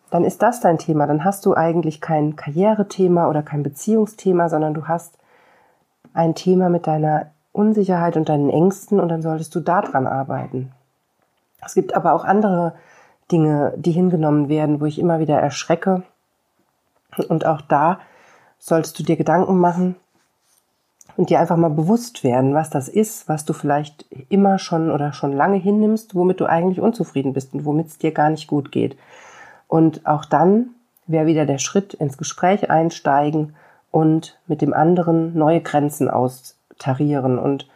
dann 0.10 0.24
ist 0.24 0.42
das 0.42 0.60
dein 0.60 0.78
Thema. 0.78 1.08
Dann 1.08 1.24
hast 1.24 1.46
du 1.46 1.56
eigentlich 1.56 2.02
kein 2.02 2.36
Karrierethema 2.36 3.30
oder 3.30 3.44
kein 3.44 3.64
Beziehungsthema, 3.64 4.50
sondern 4.50 4.74
du 4.74 4.88
hast 4.88 5.18
ein 6.14 6.36
Thema 6.36 6.70
mit 6.70 6.88
deiner 6.88 7.28
Unsicherheit 7.52 8.18
und 8.18 8.30
deinen 8.30 8.50
Ängsten 8.50 9.00
und 9.00 9.10
dann 9.10 9.22
solltest 9.22 9.54
du 9.56 9.60
daran 9.60 10.08
arbeiten. 10.08 10.72
Es 11.66 11.74
gibt 11.74 11.96
aber 11.96 12.14
auch 12.14 12.24
andere 12.24 12.74
Dinge, 13.32 13.74
die 13.76 13.92
hingenommen 13.92 14.50
werden, 14.50 14.82
wo 14.82 14.86
ich 14.86 15.00
immer 15.00 15.20
wieder 15.20 15.40
erschrecke. 15.40 16.04
Und 17.28 17.46
auch 17.46 17.62
da 17.62 18.00
solltest 18.60 18.98
du 19.00 19.04
dir 19.04 19.18
Gedanken 19.18 19.58
machen 19.58 19.96
und 21.18 21.30
dir 21.30 21.40
einfach 21.40 21.58
mal 21.58 21.70
bewusst 21.70 22.24
werden, 22.24 22.54
was 22.54 22.70
das 22.70 22.88
ist, 22.88 23.28
was 23.28 23.46
du 23.46 23.54
vielleicht 23.54 24.06
immer 24.30 24.58
schon 24.58 24.90
oder 24.90 25.12
schon 25.12 25.34
lange 25.34 25.58
hinnimmst, 25.58 26.16
womit 26.16 26.40
du 26.40 26.46
eigentlich 26.46 26.80
unzufrieden 26.80 27.34
bist 27.34 27.54
und 27.54 27.66
womit 27.66 27.88
es 27.88 27.98
dir 27.98 28.12
gar 28.12 28.30
nicht 28.30 28.48
gut 28.48 28.72
geht. 28.72 28.98
Und 29.70 30.06
auch 30.06 30.26
dann 30.26 30.72
wäre 31.08 31.28
wieder 31.28 31.46
der 31.46 31.60
Schritt 31.60 31.94
ins 31.94 32.18
Gespräch 32.18 32.70
einsteigen 32.70 33.56
und 33.92 34.38
mit 34.48 34.62
dem 34.62 34.74
anderen 34.74 35.38
neue 35.38 35.62
Grenzen 35.62 36.10
austarieren 36.10 37.40
und 37.40 37.70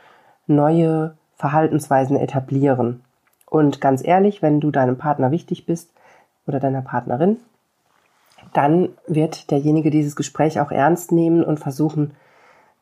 neue 0.45 1.15
Verhaltensweisen 1.37 2.17
etablieren. 2.17 3.01
Und 3.45 3.79
ganz 3.79 4.05
ehrlich, 4.05 4.41
wenn 4.41 4.59
du 4.59 4.71
deinem 4.71 4.97
Partner 4.97 5.31
wichtig 5.31 5.65
bist 5.65 5.91
oder 6.47 6.59
deiner 6.59 6.81
Partnerin, 6.81 7.37
dann 8.51 8.89
wird 9.07 9.51
derjenige 9.51 9.89
dieses 9.89 10.15
Gespräch 10.15 10.59
auch 10.59 10.71
ernst 10.71 11.11
nehmen 11.11 11.43
und 11.43 11.59
versuchen, 11.59 12.11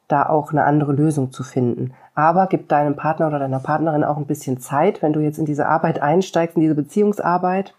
da 0.08 0.26
auch 0.26 0.52
eine 0.52 0.64
andere 0.64 0.94
Lösung 0.94 1.32
zu 1.32 1.44
finden. 1.44 1.94
Aber 2.16 2.48
gib 2.48 2.68
deinem 2.68 2.96
Partner 2.96 3.28
oder 3.28 3.40
deiner 3.40 3.60
Partnerin 3.60 4.04
auch 4.04 4.18
ein 4.18 4.26
bisschen 4.26 4.60
Zeit, 4.60 5.02
wenn 5.02 5.14
du 5.14 5.20
jetzt 5.20 5.38
in 5.38 5.46
diese 5.46 5.68
Arbeit 5.68 6.02
einsteigst, 6.02 6.56
in 6.56 6.62
diese 6.62 6.76
Beziehungsarbeit. 6.76 7.74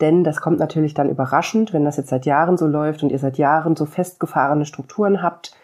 Denn 0.00 0.22
das 0.24 0.40
kommt 0.40 0.58
natürlich 0.58 0.94
dann 0.94 1.10
überraschend, 1.10 1.72
wenn 1.72 1.84
das 1.84 1.96
jetzt 1.96 2.10
seit 2.10 2.26
Jahren 2.26 2.56
so 2.56 2.66
läuft 2.66 3.02
und 3.02 3.10
ihr 3.10 3.18
seit 3.18 3.38
Jahren 3.38 3.74
so 3.76 3.84
festgefahrene 3.84 4.64
Strukturen 4.64 5.22
habt, 5.22 5.56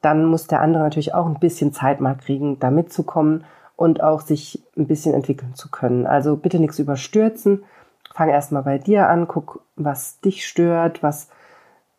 dann 0.00 0.24
muss 0.24 0.46
der 0.46 0.60
andere 0.60 0.82
natürlich 0.82 1.14
auch 1.14 1.26
ein 1.26 1.38
bisschen 1.38 1.72
Zeit 1.72 2.00
mal 2.00 2.14
kriegen, 2.14 2.58
da 2.58 2.70
mitzukommen 2.70 3.44
und 3.76 4.02
auch 4.02 4.20
sich 4.20 4.62
ein 4.76 4.86
bisschen 4.86 5.14
entwickeln 5.14 5.54
zu 5.54 5.70
können. 5.70 6.06
Also 6.06 6.36
bitte 6.36 6.58
nichts 6.58 6.78
überstürzen. 6.78 7.64
Fang 8.14 8.28
erstmal 8.28 8.62
bei 8.62 8.78
dir 8.78 9.08
an, 9.08 9.28
guck, 9.28 9.62
was 9.76 10.20
dich 10.20 10.46
stört, 10.46 11.02
was, 11.02 11.28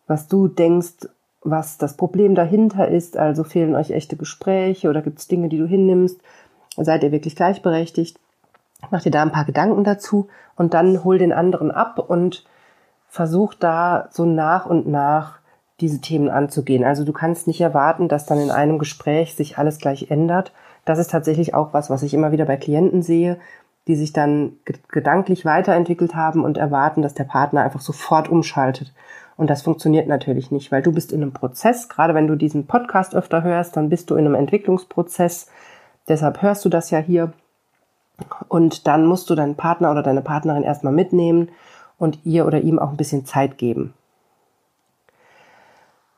was 0.07 0.27
du 0.27 0.48
denkst, 0.48 1.07
was 1.43 1.77
das 1.77 1.98
Problem 1.98 2.36
dahinter 2.36 2.88
ist. 2.88 3.17
Also 3.17 3.43
fehlen 3.43 3.75
euch 3.75 3.91
echte 3.91 4.15
Gespräche 4.15 4.89
oder 4.89 5.01
gibt 5.01 5.19
es 5.19 5.27
Dinge, 5.27 5.50
die 5.50 5.57
du 5.57 5.65
hinnimmst? 5.65 6.19
Seid 6.77 7.03
ihr 7.03 7.12
wirklich 7.12 7.36
gleichberechtigt? 7.36 8.19
Mach 8.90 9.02
dir 9.02 9.12
da 9.12 9.22
ein 9.22 9.32
paar 9.32 9.46
Gedanken 9.46 9.84
dazu 9.84 10.28
und 10.56 10.74
dann 10.74 11.04
hol 11.04 11.18
den 11.18 11.34
anderen 11.34 11.72
ab 11.72 12.00
und 12.00 12.46
versuch 13.08 13.54
da 13.54 14.08
so 14.12 14.26
nach 14.26 14.66
und 14.66 14.88
nach 14.88 15.40
diese 15.82 16.00
Themen 16.00 16.30
anzugehen. 16.30 16.84
Also 16.84 17.04
du 17.04 17.14
kannst 17.14 17.48
nicht 17.48 17.62
erwarten, 17.62 18.08
dass 18.08 18.26
dann 18.26 18.40
in 18.40 18.52
einem 18.52 18.80
Gespräch 18.80 19.36
sich 19.36 19.58
alles 19.58 19.80
gleich 19.80 20.12
ändert. 20.12 20.54
Das 20.86 21.00
ist 21.00 21.12
tatsächlich 21.12 21.54
auch 21.54 21.74
was, 21.74 21.90
was 21.90 22.04
ich 22.04 22.14
immer 22.14 22.32
wieder 22.32 22.46
bei 22.46 22.58
Klienten 22.58 23.02
sehe, 23.02 23.38
die 23.88 23.96
sich 23.96 24.14
dann 24.14 24.54
gedanklich 24.90 25.44
weiterentwickelt 25.44 26.16
haben 26.16 26.44
und 26.44 26.58
erwarten, 26.58 27.02
dass 27.02 27.14
der 27.16 27.24
Partner 27.24 27.64
einfach 27.64 27.82
sofort 27.82 28.30
umschaltet. 28.30 28.94
Und 29.38 29.50
das 29.50 29.64
funktioniert 29.64 30.08
natürlich 30.08 30.52
nicht, 30.52 30.72
weil 30.72 30.84
du 30.84 30.92
bist 30.92 31.12
in 31.12 31.22
einem 31.22 31.34
Prozess. 31.34 31.90
Gerade 31.90 32.14
wenn 32.14 32.28
du 32.28 32.36
diesen 32.36 32.68
Podcast 32.68 33.16
öfter 33.16 33.42
hörst, 33.42 33.76
dann 33.76 33.90
bist 33.90 34.12
du 34.12 34.16
in 34.16 34.26
einem 34.26 34.36
Entwicklungsprozess. 34.36 35.48
Deshalb 36.08 36.44
hörst 36.44 36.64
du 36.64 36.70
das 36.70 36.92
ja 36.92 37.00
hier. 37.00 37.34
Und 38.48 38.88
dann 38.88 39.06
musst 39.06 39.30
du 39.30 39.36
deinen 39.36 39.56
Partner 39.56 39.91
oder 39.91 40.03
deine 40.03 40.22
Partnerin 40.22 40.63
erstmal 40.63 40.94
mitnehmen 40.94 41.50
und 41.98 42.20
ihr 42.25 42.46
oder 42.46 42.62
ihm 42.62 42.80
auch 42.80 42.89
ein 42.89 42.98
bisschen 42.98 43.25
Zeit 43.25 43.58
geben. 43.58 43.94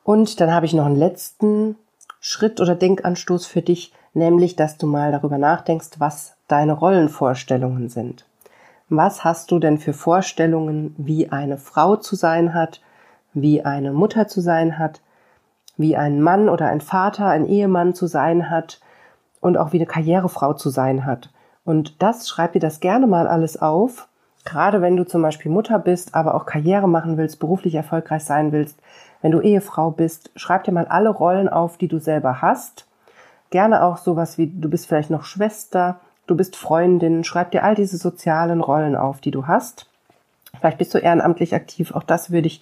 Und 0.03 0.41
dann 0.41 0.53
habe 0.53 0.65
ich 0.65 0.73
noch 0.73 0.85
einen 0.85 0.95
letzten 0.97 1.77
Schritt 2.19 2.59
oder 2.59 2.75
Denkanstoß 2.75 3.45
für 3.45 3.61
dich, 3.61 3.93
nämlich, 4.13 4.55
dass 4.55 4.77
du 4.77 4.87
mal 4.87 5.11
darüber 5.11 5.37
nachdenkst, 5.37 5.99
was 5.99 6.35
deine 6.47 6.73
Rollenvorstellungen 6.73 7.89
sind. 7.89 8.25
Was 8.89 9.23
hast 9.23 9.51
du 9.51 9.59
denn 9.59 9.77
für 9.77 9.93
Vorstellungen, 9.93 10.93
wie 10.97 11.31
eine 11.31 11.57
Frau 11.57 11.95
zu 11.95 12.15
sein 12.15 12.53
hat, 12.53 12.81
wie 13.33 13.65
eine 13.65 13.91
Mutter 13.91 14.27
zu 14.27 14.41
sein 14.41 14.77
hat, 14.77 15.01
wie 15.77 15.97
ein 15.97 16.21
Mann 16.21 16.49
oder 16.49 16.67
ein 16.67 16.81
Vater, 16.81 17.27
ein 17.27 17.47
Ehemann 17.47 17.93
zu 17.93 18.07
sein 18.07 18.49
hat 18.49 18.79
und 19.41 19.57
auch 19.57 19.73
wie 19.73 19.77
eine 19.77 19.85
Karrierefrau 19.85 20.53
zu 20.53 20.69
sein 20.69 21.05
hat. 21.05 21.29
Und 21.65 22.01
das 22.01 22.27
schreib 22.27 22.53
dir 22.53 22.59
das 22.59 22.79
gerne 22.79 23.07
mal 23.07 23.27
alles 23.27 23.61
auf. 23.61 24.07
Gerade 24.45 24.81
wenn 24.81 24.97
du 24.97 25.05
zum 25.05 25.21
Beispiel 25.21 25.51
Mutter 25.51 25.79
bist, 25.79 26.15
aber 26.15 26.35
auch 26.35 26.45
Karriere 26.45 26.89
machen 26.89 27.17
willst, 27.17 27.39
beruflich 27.39 27.75
erfolgreich 27.75 28.25
sein 28.25 28.51
willst, 28.51 28.77
wenn 29.21 29.31
du 29.31 29.39
Ehefrau 29.39 29.91
bist, 29.91 30.31
schreib 30.35 30.65
dir 30.65 30.73
mal 30.73 30.85
alle 30.85 31.09
Rollen 31.09 31.47
auf, 31.47 31.77
die 31.77 31.87
du 31.87 31.99
selber 31.99 32.41
hast. 32.41 32.85
Gerne 33.51 33.83
auch 33.83 33.97
sowas 33.97 34.37
wie, 34.37 34.47
du 34.47 34.69
bist 34.69 34.87
vielleicht 34.87 35.09
noch 35.09 35.23
Schwester, 35.23 36.01
du 36.27 36.35
bist 36.35 36.57
Freundin, 36.57 37.23
schreib 37.23 37.51
dir 37.51 37.63
all 37.63 37.75
diese 37.75 37.97
sozialen 37.97 38.59
Rollen 38.59 38.97
auf, 38.97 39.21
die 39.21 39.31
du 39.31 39.47
hast. 39.47 39.87
Vielleicht 40.59 40.77
bist 40.77 40.93
du 40.93 40.97
ehrenamtlich 40.97 41.55
aktiv, 41.55 41.93
auch 41.95 42.03
das 42.03 42.31
würde 42.31 42.47
ich 42.47 42.61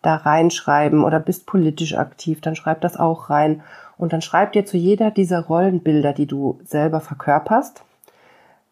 da 0.00 0.16
reinschreiben 0.16 1.04
oder 1.04 1.20
bist 1.20 1.44
politisch 1.44 1.94
aktiv, 1.94 2.40
dann 2.40 2.56
schreib 2.56 2.80
das 2.80 2.96
auch 2.96 3.28
rein. 3.28 3.62
Und 3.98 4.12
dann 4.12 4.22
schreib 4.22 4.52
dir 4.52 4.64
zu 4.64 4.76
jeder 4.76 5.10
dieser 5.10 5.40
Rollenbilder, 5.40 6.12
die 6.12 6.26
du 6.26 6.58
selber 6.64 7.00
verkörperst, 7.00 7.82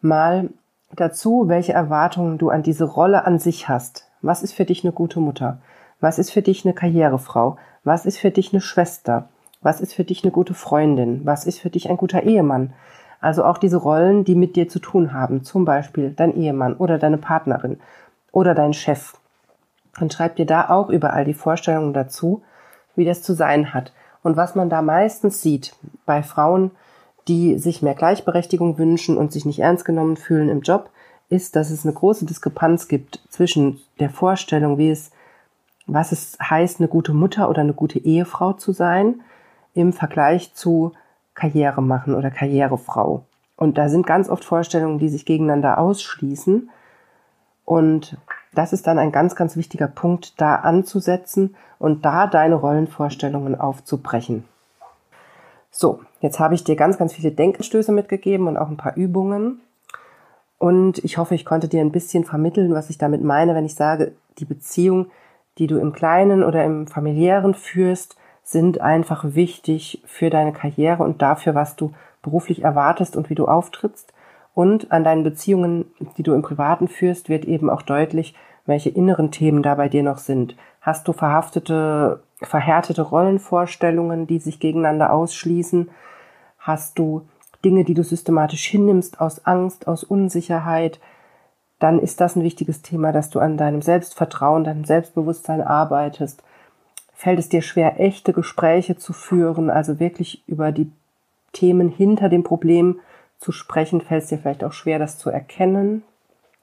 mal 0.07 0.49
dazu, 0.95 1.45
welche 1.47 1.73
Erwartungen 1.73 2.37
du 2.37 2.49
an 2.49 2.63
diese 2.63 2.85
Rolle 2.85 3.25
an 3.25 3.39
sich 3.39 3.67
hast. 3.69 4.09
Was 4.21 4.43
ist 4.43 4.53
für 4.53 4.65
dich 4.65 4.83
eine 4.83 4.93
gute 4.93 5.19
Mutter? 5.19 5.59
Was 5.99 6.19
ist 6.19 6.31
für 6.31 6.41
dich 6.41 6.65
eine 6.65 6.73
Karrierefrau? 6.73 7.57
Was 7.83 8.05
ist 8.05 8.17
für 8.17 8.31
dich 8.31 8.53
eine 8.53 8.61
Schwester? 8.61 9.29
Was 9.61 9.81
ist 9.81 9.93
für 9.93 10.03
dich 10.03 10.23
eine 10.23 10.31
gute 10.31 10.53
Freundin? 10.53 11.21
Was 11.25 11.45
ist 11.45 11.59
für 11.59 11.69
dich 11.69 11.89
ein 11.89 11.97
guter 11.97 12.23
Ehemann? 12.23 12.73
Also 13.19 13.43
auch 13.43 13.57
diese 13.57 13.77
Rollen, 13.77 14.23
die 14.23 14.35
mit 14.35 14.55
dir 14.55 14.67
zu 14.67 14.79
tun 14.79 15.13
haben, 15.13 15.43
zum 15.43 15.65
Beispiel 15.65 16.11
dein 16.11 16.35
Ehemann 16.35 16.75
oder 16.75 16.99
deine 16.99 17.17
Partnerin 17.17 17.79
oder 18.31 18.53
dein 18.53 18.73
Chef. 18.73 19.13
Und 19.99 20.13
schreib 20.13 20.35
dir 20.35 20.45
da 20.45 20.69
auch 20.69 20.89
überall 20.89 21.25
die 21.25 21.33
Vorstellungen 21.33 21.93
dazu, 21.93 22.43
wie 22.95 23.05
das 23.05 23.23
zu 23.23 23.33
sein 23.33 23.73
hat. 23.73 23.93
Und 24.21 24.37
was 24.37 24.53
man 24.53 24.69
da 24.69 24.81
meistens 24.81 25.41
sieht 25.41 25.75
bei 26.05 26.21
Frauen, 26.21 26.71
die 27.27 27.57
sich 27.57 27.81
mehr 27.81 27.95
Gleichberechtigung 27.95 28.77
wünschen 28.77 29.17
und 29.17 29.31
sich 29.31 29.45
nicht 29.45 29.59
ernst 29.59 29.85
genommen 29.85 30.17
fühlen 30.17 30.49
im 30.49 30.61
Job, 30.61 30.89
ist, 31.29 31.55
dass 31.55 31.69
es 31.71 31.85
eine 31.85 31.93
große 31.93 32.25
Diskrepanz 32.25 32.87
gibt 32.87 33.21
zwischen 33.29 33.81
der 33.99 34.09
Vorstellung, 34.09 34.77
wie 34.77 34.89
es 34.89 35.11
was 35.87 36.11
es 36.11 36.37
heißt, 36.39 36.79
eine 36.79 36.89
gute 36.89 37.13
Mutter 37.13 37.49
oder 37.49 37.61
eine 37.61 37.73
gute 37.73 37.99
Ehefrau 37.99 38.53
zu 38.53 38.73
sein 38.73 39.21
im 39.73 39.93
Vergleich 39.93 40.53
zu 40.53 40.91
Karriere 41.33 41.81
machen 41.81 42.13
oder 42.13 42.29
Karrierefrau. 42.29 43.23
Und 43.55 43.77
da 43.77 43.89
sind 43.89 44.05
ganz 44.05 44.29
oft 44.29 44.43
Vorstellungen, 44.43 44.99
die 44.99 45.09
sich 45.09 45.25
gegeneinander 45.25 45.77
ausschließen. 45.77 46.69
Und 47.63 48.17
das 48.53 48.73
ist 48.73 48.85
dann 48.85 48.99
ein 48.99 49.11
ganz, 49.11 49.35
ganz 49.35 49.55
wichtiger 49.55 49.87
Punkt, 49.87 50.39
da 50.41 50.55
anzusetzen 50.55 51.55
und 51.79 52.05
da 52.05 52.27
deine 52.27 52.55
Rollenvorstellungen 52.55 53.59
aufzubrechen. 53.59 54.43
So, 55.71 56.01
jetzt 56.21 56.39
habe 56.39 56.55
ich 56.55 56.63
dir 56.63 56.75
ganz, 56.75 56.97
ganz 56.97 57.13
viele 57.13 57.31
Denkanstöße 57.31 57.91
mitgegeben 57.91 58.47
und 58.47 58.57
auch 58.57 58.69
ein 58.69 58.77
paar 58.77 58.95
Übungen. 58.95 59.61
Und 60.57 61.03
ich 61.03 61.17
hoffe, 61.17 61.35
ich 61.35 61.45
konnte 61.45 61.67
dir 61.67 61.81
ein 61.81 61.91
bisschen 61.91 62.23
vermitteln, 62.23 62.73
was 62.73 62.89
ich 62.89 62.97
damit 62.97 63.23
meine, 63.23 63.53
wenn 63.55 63.65
ich 63.65 63.75
sage, 63.75 64.13
die 64.39 64.45
Beziehung 64.45 65.07
die 65.57 65.67
du 65.67 65.77
im 65.79 65.93
Kleinen 65.93 66.43
oder 66.43 66.63
im 66.63 66.87
familiären 66.87 67.53
führst, 67.53 68.15
sind 68.43 68.79
einfach 68.79 69.23
wichtig 69.35 70.01
für 70.05 70.29
deine 70.29 70.53
Karriere 70.53 71.03
und 71.03 71.21
dafür, 71.21 71.55
was 71.55 71.75
du 71.75 71.91
beruflich 72.21 72.63
erwartest 72.63 73.15
und 73.15 73.29
wie 73.29 73.35
du 73.35 73.45
auftrittst. 73.45 74.13
Und 74.53 74.91
an 74.91 75.03
deinen 75.03 75.23
Beziehungen, 75.23 75.85
die 76.17 76.23
du 76.23 76.33
im 76.33 76.41
Privaten 76.41 76.87
führst, 76.87 77.29
wird 77.29 77.45
eben 77.45 77.69
auch 77.69 77.81
deutlich, 77.81 78.33
welche 78.65 78.89
inneren 78.89 79.31
Themen 79.31 79.63
da 79.63 79.75
bei 79.75 79.89
dir 79.89 80.03
noch 80.03 80.17
sind. 80.17 80.55
Hast 80.81 81.07
du 81.07 81.13
verhaftete, 81.13 82.21
verhärtete 82.41 83.01
Rollenvorstellungen, 83.01 84.27
die 84.27 84.39
sich 84.39 84.59
gegeneinander 84.59 85.11
ausschließen? 85.13 85.89
Hast 86.67 86.99
du 86.99 87.27
Dinge, 87.65 87.83
die 87.83 87.95
du 87.95 88.03
systematisch 88.03 88.67
hinnimmst 88.67 89.19
aus 89.19 89.45
Angst, 89.45 89.87
aus 89.87 90.03
Unsicherheit? 90.03 90.99
dann 91.79 91.99
ist 91.99 92.21
das 92.21 92.35
ein 92.35 92.43
wichtiges 92.43 92.81
Thema, 92.81 93.11
dass 93.11 93.29
du 93.29 93.39
an 93.39 93.57
deinem 93.57 93.81
Selbstvertrauen, 93.81 94.63
deinem 94.63 94.83
Selbstbewusstsein 94.83 95.61
arbeitest. 95.61 96.43
Fällt 97.13 97.39
es 97.39 97.49
dir 97.49 97.61
schwer, 97.61 97.99
echte 97.99 98.33
Gespräche 98.33 98.97
zu 98.97 99.13
führen, 99.13 99.69
also 99.69 99.99
wirklich 99.99 100.43
über 100.47 100.71
die 100.71 100.91
Themen 101.53 101.89
hinter 101.89 102.29
dem 102.29 102.43
Problem 102.43 102.99
zu 103.39 103.51
sprechen, 103.51 104.01
fällt 104.01 104.23
es 104.23 104.29
dir 104.29 104.39
vielleicht 104.39 104.63
auch 104.63 104.73
schwer, 104.73 104.97
das 104.97 105.17
zu 105.17 105.29
erkennen. 105.29 106.03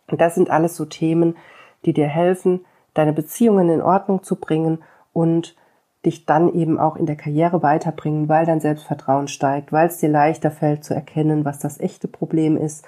Und 0.08 0.20
das 0.20 0.34
sind 0.34 0.50
alles 0.50 0.76
so 0.76 0.84
Themen, 0.84 1.36
die 1.84 1.92
dir 1.92 2.08
helfen, 2.08 2.64
deine 2.92 3.12
Beziehungen 3.12 3.68
in 3.68 3.82
Ordnung 3.82 4.22
zu 4.22 4.36
bringen 4.36 4.82
und 5.12 5.56
dich 6.04 6.26
dann 6.26 6.52
eben 6.52 6.78
auch 6.78 6.96
in 6.96 7.06
der 7.06 7.16
Karriere 7.16 7.62
weiterbringen, 7.62 8.28
weil 8.28 8.46
dein 8.46 8.60
Selbstvertrauen 8.60 9.28
steigt, 9.28 9.72
weil 9.72 9.88
es 9.88 9.98
dir 9.98 10.08
leichter 10.08 10.50
fällt 10.50 10.84
zu 10.84 10.94
erkennen, 10.94 11.44
was 11.44 11.58
das 11.58 11.80
echte 11.80 12.08
Problem 12.08 12.56
ist 12.56 12.84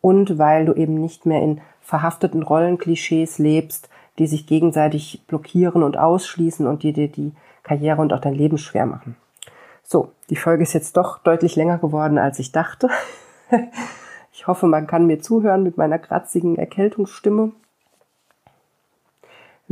und 0.00 0.38
weil 0.38 0.64
du 0.64 0.74
eben 0.74 0.94
nicht 0.94 1.26
mehr 1.26 1.42
in 1.42 1.60
verhafteten 1.80 2.42
Rollenklischees 2.42 3.38
lebst, 3.38 3.88
die 4.18 4.26
sich 4.26 4.46
gegenseitig 4.46 5.24
blockieren 5.26 5.82
und 5.82 5.96
ausschließen 5.98 6.66
und 6.66 6.82
die 6.82 6.92
dir 6.92 7.08
die 7.08 7.32
Karriere 7.62 8.00
und 8.00 8.12
auch 8.12 8.20
dein 8.20 8.34
Leben 8.34 8.58
schwer 8.58 8.86
machen. 8.86 9.16
So, 9.82 10.12
die 10.28 10.36
Folge 10.36 10.62
ist 10.62 10.72
jetzt 10.72 10.96
doch 10.96 11.18
deutlich 11.18 11.56
länger 11.56 11.78
geworden, 11.78 12.18
als 12.18 12.38
ich 12.38 12.52
dachte. 12.52 12.88
Ich 14.32 14.46
hoffe, 14.46 14.66
man 14.66 14.86
kann 14.86 15.06
mir 15.06 15.20
zuhören 15.20 15.62
mit 15.64 15.76
meiner 15.76 15.98
kratzigen 15.98 16.56
Erkältungsstimme. 16.56 17.52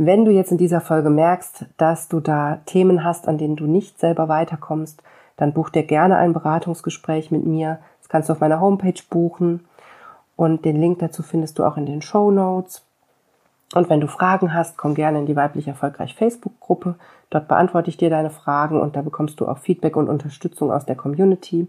Wenn 0.01 0.23
du 0.23 0.31
jetzt 0.31 0.53
in 0.53 0.57
dieser 0.57 0.79
Folge 0.79 1.09
merkst, 1.09 1.65
dass 1.75 2.07
du 2.07 2.21
da 2.21 2.61
Themen 2.65 3.03
hast, 3.03 3.27
an 3.27 3.37
denen 3.37 3.57
du 3.57 3.65
nicht 3.65 3.99
selber 3.99 4.29
weiterkommst, 4.29 5.03
dann 5.35 5.51
buch 5.51 5.69
dir 5.69 5.83
gerne 5.83 6.15
ein 6.15 6.31
Beratungsgespräch 6.31 7.31
mit 7.31 7.45
mir. 7.45 7.79
Das 7.99 8.07
kannst 8.07 8.29
du 8.29 8.33
auf 8.33 8.39
meiner 8.39 8.61
Homepage 8.61 9.01
buchen 9.09 9.65
und 10.37 10.63
den 10.63 10.77
Link 10.77 10.99
dazu 10.99 11.21
findest 11.21 11.59
du 11.59 11.65
auch 11.65 11.75
in 11.75 11.85
den 11.85 12.01
Show 12.01 12.31
Notes. 12.31 12.81
Und 13.75 13.89
wenn 13.89 13.99
du 13.99 14.07
Fragen 14.07 14.53
hast, 14.53 14.77
komm 14.77 14.95
gerne 14.95 15.19
in 15.19 15.25
die 15.25 15.35
weiblich 15.35 15.67
erfolgreich 15.67 16.15
Facebook-Gruppe. 16.15 16.95
Dort 17.29 17.49
beantworte 17.49 17.89
ich 17.89 17.97
dir 17.97 18.09
deine 18.09 18.29
Fragen 18.29 18.79
und 18.79 18.95
da 18.95 19.01
bekommst 19.01 19.41
du 19.41 19.49
auch 19.49 19.57
Feedback 19.57 19.97
und 19.97 20.07
Unterstützung 20.07 20.71
aus 20.71 20.85
der 20.85 20.95
Community. 20.95 21.67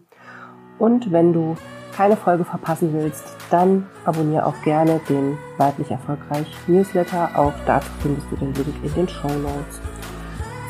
Und 0.80 1.12
wenn 1.12 1.32
du 1.32 1.56
keine 1.94 2.16
Folge 2.16 2.44
verpassen 2.44 2.92
willst, 2.94 3.22
dann 3.50 3.86
abonniere 4.04 4.46
auch 4.46 4.60
gerne 4.62 5.00
den 5.08 5.36
Weiblich 5.58 5.90
Erfolgreich 5.90 6.46
Newsletter. 6.66 7.30
Auch 7.34 7.52
dazu 7.66 7.88
findest 8.00 8.26
du 8.30 8.36
den 8.36 8.54
Link 8.54 8.74
in 8.82 8.94
den 8.94 9.08
Show 9.08 9.28
Notes. 9.28 9.80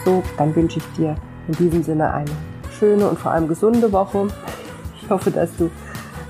So, 0.04 0.22
dann 0.36 0.54
wünsche 0.56 0.80
ich 0.80 0.96
dir 0.96 1.14
in 1.46 1.54
diesem 1.54 1.82
Sinne 1.84 2.12
eine 2.12 2.30
schöne 2.78 3.08
und 3.08 3.18
vor 3.18 3.30
allem 3.30 3.46
gesunde 3.46 3.92
Woche. 3.92 4.26
Ich 5.00 5.08
hoffe, 5.08 5.30
dass 5.30 5.54
du 5.56 5.70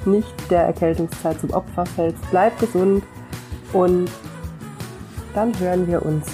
nicht 0.05 0.51
der 0.51 0.65
Erkältungszeit 0.65 1.41
zum 1.41 1.51
Opfer 1.51 1.87
fällst. 1.87 2.19
Bleib 2.31 2.59
gesund 2.59 3.03
und 3.73 4.11
dann 5.35 5.59
hören 5.59 5.87
wir 5.87 6.05
uns 6.05 6.27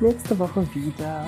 nächste 0.00 0.38
Woche 0.38 0.66
wieder. 0.72 1.26